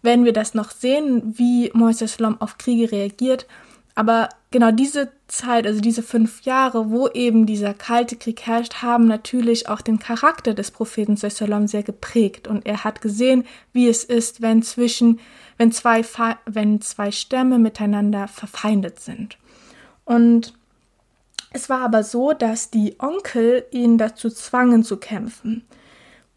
werden 0.00 0.24
wir 0.24 0.32
das 0.32 0.54
noch 0.54 0.70
sehen, 0.70 1.34
wie 1.36 1.70
Moises 1.74 2.18
Lom 2.18 2.40
auf 2.40 2.56
Kriege 2.56 2.90
reagiert. 2.90 3.46
Aber 3.94 4.30
genau 4.52 4.70
diese 4.70 5.10
Zeit, 5.26 5.66
also 5.66 5.80
diese 5.80 6.02
fünf 6.02 6.42
Jahre, 6.42 6.90
wo 6.90 7.08
eben 7.08 7.46
dieser 7.46 7.74
kalte 7.74 8.16
Krieg 8.16 8.42
herrscht, 8.42 8.82
haben 8.82 9.06
natürlich 9.06 9.68
auch 9.68 9.80
den 9.80 9.98
Charakter 9.98 10.54
des 10.54 10.70
Propheten 10.70 11.16
Sallam 11.16 11.66
sehr 11.66 11.82
geprägt. 11.82 12.46
Und 12.46 12.66
er 12.66 12.84
hat 12.84 13.00
gesehen, 13.00 13.44
wie 13.72 13.88
es 13.88 14.04
ist, 14.04 14.42
wenn 14.42 14.62
zwischen, 14.62 15.18
wenn 15.58 15.72
zwei, 15.72 16.04
wenn 16.46 16.80
zwei 16.80 17.10
Stämme 17.10 17.58
miteinander 17.58 18.28
verfeindet 18.28 19.00
sind. 19.00 19.38
Und 20.04 20.54
es 21.50 21.68
war 21.68 21.80
aber 21.80 22.04
so, 22.04 22.32
dass 22.32 22.70
die 22.70 22.96
Onkel 22.98 23.64
ihn 23.72 23.98
dazu 23.98 24.30
zwangen 24.30 24.84
zu 24.84 24.96
kämpfen 24.96 25.64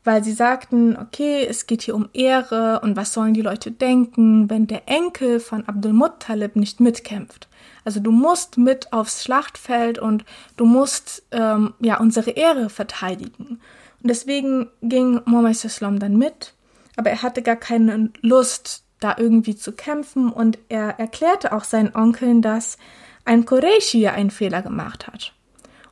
weil 0.05 0.23
sie 0.23 0.31
sagten, 0.31 0.95
okay, 0.97 1.45
es 1.45 1.65
geht 1.65 1.81
hier 1.81 1.95
um 1.95 2.09
Ehre 2.13 2.79
und 2.81 2.95
was 2.95 3.11
sollen 3.11 3.33
die 3.33 3.41
Leute 3.41 3.71
denken, 3.71 4.49
wenn 4.49 4.67
der 4.67 4.87
Enkel 4.87 5.39
von 5.39 5.67
Abdul 5.67 5.93
Muttalib 5.93 6.55
nicht 6.55 6.79
mitkämpft. 6.79 7.49
Also 7.83 7.99
du 7.99 8.11
musst 8.11 8.57
mit 8.57 8.93
aufs 8.93 9.23
Schlachtfeld 9.23 9.99
und 9.99 10.23
du 10.57 10.65
musst 10.65 11.23
ähm, 11.31 11.73
ja 11.79 11.99
unsere 11.99 12.31
Ehre 12.31 12.69
verteidigen. 12.69 13.59
Und 14.01 14.09
deswegen 14.09 14.69
ging 14.81 15.21
Muhammad 15.25 15.65
Islam 15.65 15.99
dann 15.99 16.17
mit, 16.17 16.53
aber 16.95 17.09
er 17.09 17.23
hatte 17.23 17.41
gar 17.41 17.57
keine 17.57 18.11
Lust, 18.21 18.83
da 18.99 19.15
irgendwie 19.17 19.55
zu 19.55 19.73
kämpfen 19.73 20.31
und 20.31 20.57
er 20.69 20.99
erklärte 20.99 21.51
auch 21.51 21.63
seinen 21.63 21.95
Onkeln, 21.95 22.41
dass 22.41 22.77
ein 23.25 23.45
Qureshi 23.45 24.07
einen 24.07 24.31
Fehler 24.31 24.61
gemacht 24.61 25.07
hat. 25.07 25.33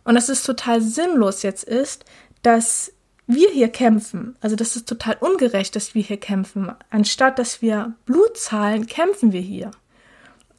Und 0.04 0.16
dass 0.16 0.30
es 0.30 0.44
total 0.44 0.82
sinnlos 0.82 1.42
jetzt 1.44 1.64
ist, 1.64 2.06
dass 2.44 2.93
wir 3.28 3.50
hier 3.50 3.70
kämpfen, 3.70 4.36
also 4.42 4.56
das 4.56 4.76
ist 4.76 4.88
total 4.88 5.18
ungerecht, 5.20 5.76
dass 5.76 5.96
wir 5.96 6.02
hier 6.02 6.18
kämpfen. 6.18 6.72
Anstatt 6.90 7.40
dass 7.40 7.62
wir 7.62 7.94
Blut 8.06 8.38
zahlen, 8.38 8.86
kämpfen 8.86 9.32
wir 9.32 9.42
hier. 9.42 9.72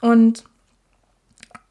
Und 0.01 0.45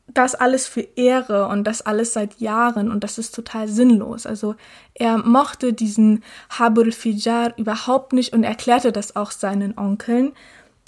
das 0.08 0.36
alles 0.36 0.68
für 0.68 0.82
Ehre 0.82 1.48
und 1.48 1.64
das 1.64 1.82
alles 1.82 2.14
seit 2.14 2.40
Jahren 2.40 2.92
und 2.92 3.04
das 3.04 3.18
ist 3.18 3.34
total 3.34 3.68
sinnlos. 3.68 4.26
Also 4.26 4.56
er 4.94 5.18
mochte 5.18 5.74
diesen 5.74 6.24
Habul 6.50 6.92
Fijar 6.92 7.58
überhaupt 7.58 8.14
nicht 8.14 8.34
und 8.34 8.44
erklärte 8.44 8.92
das 8.92 9.16
auch 9.16 9.32
seinen 9.32 9.78
Onkeln. 9.78 10.34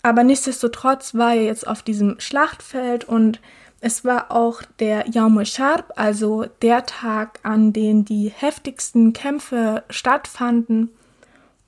Aber 0.06 0.24
nichtsdestotrotz 0.24 1.16
war 1.16 1.34
er 1.34 1.46
jetzt 1.46 1.68
auf 1.68 1.82
diesem 1.82 2.20
Schlachtfeld 2.20 3.06
und 3.06 3.42
es 3.82 4.06
war 4.06 4.30
auch 4.30 4.62
der 4.78 5.10
Yom 5.10 5.44
Sharp, 5.46 5.94
also 5.96 6.46
der 6.62 6.86
Tag, 6.86 7.40
an 7.42 7.74
dem 7.74 8.06
die 8.06 8.30
heftigsten 8.30 9.14
Kämpfe 9.14 9.84
stattfanden. 9.90 10.92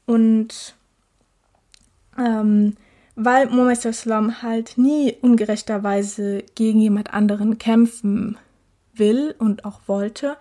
Und 0.05 0.75
ähm, 2.15 2.75
weil 3.15 3.47
Muhammad 3.47 3.83
Islam 3.85 4.43
halt 4.43 4.77
nie 4.77 5.17
ungerechterweise 5.19 6.43
gegen 6.53 6.79
jemand 6.79 7.15
anderen 7.15 7.57
kämpfen 7.57 8.37
will 8.93 9.33
und 9.39 9.65
auch 9.65 9.79
wollte, 9.87 10.37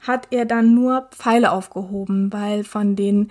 hat 0.00 0.26
er 0.32 0.46
dann 0.46 0.74
nur 0.74 1.06
Pfeile 1.12 1.52
aufgehoben, 1.52 2.32
weil 2.32 2.64
von 2.64 2.96
den 2.96 3.30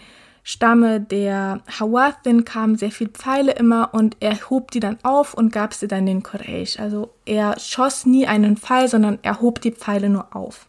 Stamme 0.52 1.00
der 1.00 1.62
Hawathin 1.80 2.44
kamen 2.44 2.76
sehr 2.76 2.90
viele 2.90 3.12
Pfeile 3.12 3.52
immer 3.52 3.94
und 3.94 4.18
er 4.20 4.50
hob 4.50 4.72
die 4.72 4.80
dann 4.80 4.98
auf 5.04 5.36
und 5.36 5.54
gab 5.54 5.76
sie 5.76 5.88
dann 5.88 6.08
den 6.08 6.24
Quraysh. 6.24 6.80
Also 6.80 7.12
er 7.24 7.60
schoss 7.60 8.08
nie 8.08 8.26
einen 8.26 8.58
Pfeil, 8.58 8.88
sondern 8.88 9.20
er 9.22 9.42
hob 9.42 9.62
die 9.62 9.74
Pfeile 9.74 10.10
nur 10.10 10.36
auf. 10.36 10.66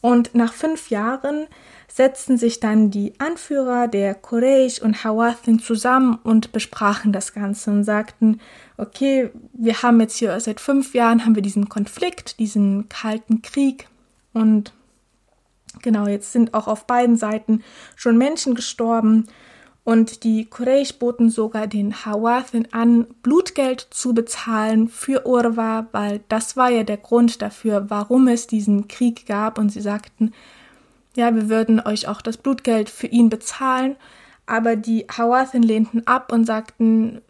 Und 0.00 0.36
nach 0.36 0.52
fünf 0.52 0.90
Jahren 0.90 1.48
setzten 1.88 2.38
sich 2.38 2.60
dann 2.60 2.92
die 2.92 3.14
Anführer 3.18 3.88
der 3.88 4.14
Quraysh 4.14 4.80
und 4.80 5.02
Hawathin 5.02 5.58
zusammen 5.58 6.20
und 6.22 6.52
besprachen 6.52 7.12
das 7.12 7.32
Ganze 7.32 7.72
und 7.72 7.82
sagten, 7.82 8.40
okay, 8.76 9.30
wir 9.54 9.82
haben 9.82 10.00
jetzt 10.00 10.18
hier 10.18 10.38
seit 10.38 10.60
fünf 10.60 10.94
Jahren 10.94 11.24
haben 11.24 11.34
wir 11.34 11.42
diesen 11.42 11.68
Konflikt, 11.68 12.38
diesen 12.38 12.88
kalten 12.88 13.42
Krieg 13.42 13.88
und 14.34 14.72
Genau, 15.82 16.06
jetzt 16.06 16.32
sind 16.32 16.54
auch 16.54 16.66
auf 16.66 16.86
beiden 16.86 17.16
Seiten 17.16 17.62
schon 17.96 18.18
Menschen 18.18 18.54
gestorben 18.54 19.26
und 19.82 20.24
die 20.24 20.44
Quraysh 20.44 20.94
boten 20.98 21.30
sogar 21.30 21.66
den 21.66 22.04
Hawathin 22.04 22.68
an, 22.72 23.06
Blutgeld 23.22 23.86
zu 23.90 24.12
bezahlen 24.12 24.88
für 24.88 25.26
Urwa, 25.26 25.86
weil 25.92 26.20
das 26.28 26.56
war 26.56 26.70
ja 26.70 26.82
der 26.82 26.98
Grund 26.98 27.40
dafür, 27.40 27.88
warum 27.88 28.28
es 28.28 28.46
diesen 28.46 28.88
Krieg 28.88 29.26
gab. 29.26 29.58
Und 29.58 29.70
sie 29.70 29.80
sagten, 29.80 30.32
ja, 31.16 31.34
wir 31.34 31.48
würden 31.48 31.80
euch 31.80 32.08
auch 32.08 32.20
das 32.20 32.36
Blutgeld 32.36 32.90
für 32.90 33.06
ihn 33.06 33.30
bezahlen, 33.30 33.96
aber 34.46 34.76
die 34.76 35.06
Hawathin 35.10 35.62
lehnten 35.62 36.06
ab 36.06 36.30
und 36.30 36.44
sagten, 36.44 37.22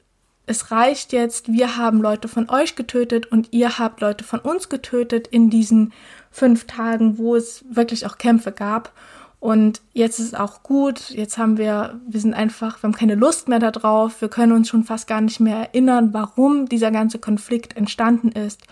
es 0.46 0.72
reicht 0.72 1.12
jetzt, 1.12 1.53
wir 1.53 1.76
haben 1.76 2.03
Leute 2.03 2.26
von 2.26 2.50
euch 2.50 2.74
getötet 2.74 3.26
und 3.31 3.53
ihr 3.53 3.79
habt 3.79 4.00
Leute 4.00 4.24
von 4.24 4.40
uns 4.40 4.68
getötet 4.68 5.29
in 5.29 5.48
diesen 5.48 5.92
fünf 6.31 6.66
Tagen, 6.66 7.19
wo 7.19 7.37
es 7.37 7.64
wirklich 7.71 8.07
auch 8.07 8.19
Kämpfe 8.19 8.53
gab. 8.53 8.93
Und 9.40 9.81
jetzt 9.95 10.19
ist 10.19 10.27
es 10.27 10.35
auch 10.35 10.62
gut. 10.62 11.11
Jetzt 11.11 11.38
haben 11.38 11.57
wir, 11.57 11.99
wir 12.07 12.21
sind 12.21 12.35
einfach, 12.35 12.83
wir 12.83 12.88
haben 12.88 12.95
keine 12.95 13.14
Lust 13.14 13.49
mehr 13.49 13.59
darauf. 13.59 14.21
Wir 14.21 14.29
können 14.29 14.53
uns 14.53 14.69
schon 14.69 14.85
fast 14.85 15.07
gar 15.07 15.21
nicht 15.21 15.40
mehr 15.40 15.57
erinnern, 15.57 16.12
warum 16.12 16.69
dieser 16.69 16.90
ganze 16.90 17.19
Konflikt 17.19 17.77
entstanden 17.77 18.33
ist. 18.33 18.62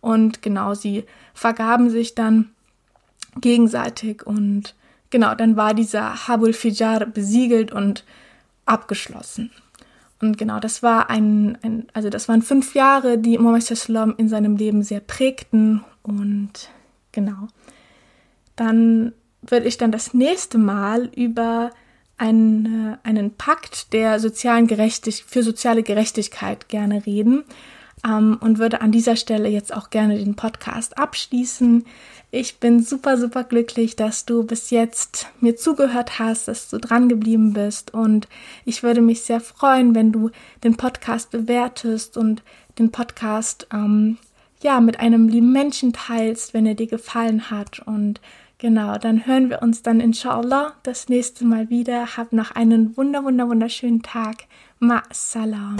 Und 0.00 0.42
genau, 0.42 0.74
sie 0.74 1.04
vergaben 1.34 1.90
sich 1.90 2.14
dann 2.14 2.50
gegenseitig 3.40 4.26
und 4.26 4.74
genau, 5.10 5.34
dann 5.34 5.56
war 5.56 5.74
dieser 5.74 6.28
Habul 6.28 6.52
Fijar 6.52 7.06
besiegelt 7.06 7.72
und 7.72 8.04
abgeschlossen. 8.66 9.50
Und 10.20 10.36
genau, 10.36 10.58
das 10.58 10.82
war 10.82 11.10
ein, 11.10 11.58
ein, 11.62 11.86
also 11.92 12.10
das 12.10 12.28
waren 12.28 12.42
fünf 12.42 12.74
Jahre, 12.74 13.18
die 13.18 13.38
Muhammad 13.38 13.70
in 14.18 14.28
seinem 14.28 14.56
Leben 14.56 14.82
sehr 14.82 15.00
prägten 15.00 15.84
und 16.02 16.70
genau. 17.12 17.48
Dann 18.56 19.12
würde 19.42 19.66
ich 19.66 19.78
dann 19.78 19.92
das 19.92 20.14
nächste 20.14 20.58
Mal 20.58 21.10
über 21.14 21.70
einen, 22.16 22.98
einen 23.04 23.34
Pakt 23.34 23.92
der 23.92 24.18
sozialen 24.18 24.66
Gerechtig 24.66 25.24
für 25.24 25.42
soziale 25.42 25.82
Gerechtigkeit 25.82 26.68
gerne 26.68 27.06
reden 27.06 27.44
ähm, 28.04 28.38
und 28.40 28.58
würde 28.58 28.80
an 28.80 28.92
dieser 28.92 29.16
Stelle 29.16 29.48
jetzt 29.48 29.72
auch 29.72 29.90
gerne 29.90 30.18
den 30.18 30.34
Podcast 30.34 30.98
abschließen. 30.98 31.84
Ich 32.30 32.58
bin 32.58 32.82
super, 32.82 33.16
super 33.16 33.44
glücklich, 33.44 33.96
dass 33.96 34.26
du 34.26 34.44
bis 34.44 34.70
jetzt 34.70 35.28
mir 35.40 35.56
zugehört 35.56 36.18
hast, 36.18 36.48
dass 36.48 36.68
du 36.68 36.78
dran 36.78 37.08
geblieben 37.08 37.52
bist 37.52 37.94
und 37.94 38.28
ich 38.64 38.82
würde 38.82 39.00
mich 39.00 39.22
sehr 39.22 39.40
freuen, 39.40 39.94
wenn 39.94 40.12
du 40.12 40.30
den 40.64 40.76
Podcast 40.76 41.30
bewertest 41.30 42.16
und 42.16 42.42
den 42.78 42.90
Podcast 42.90 43.66
ähm, 43.72 44.18
ja 44.62 44.80
mit 44.80 45.00
einem 45.00 45.28
lieben 45.28 45.52
Menschen 45.52 45.92
teilst, 45.92 46.54
wenn 46.54 46.66
er 46.66 46.74
dir 46.74 46.86
gefallen 46.86 47.50
hat 47.50 47.80
und 47.80 48.20
Genau, 48.60 48.98
dann 48.98 49.24
hören 49.24 49.50
wir 49.50 49.62
uns 49.62 49.82
dann 49.82 50.00
inshallah 50.00 50.72
das 50.82 51.08
nächste 51.08 51.44
Mal 51.44 51.70
wieder. 51.70 52.16
Hab 52.16 52.32
noch 52.32 52.50
einen 52.50 52.96
wunder, 52.96 53.22
wunder, 53.22 53.48
wunderschönen 53.48 54.02
Tag. 54.02 54.46
Ma 54.80 55.00
salam. 55.12 55.76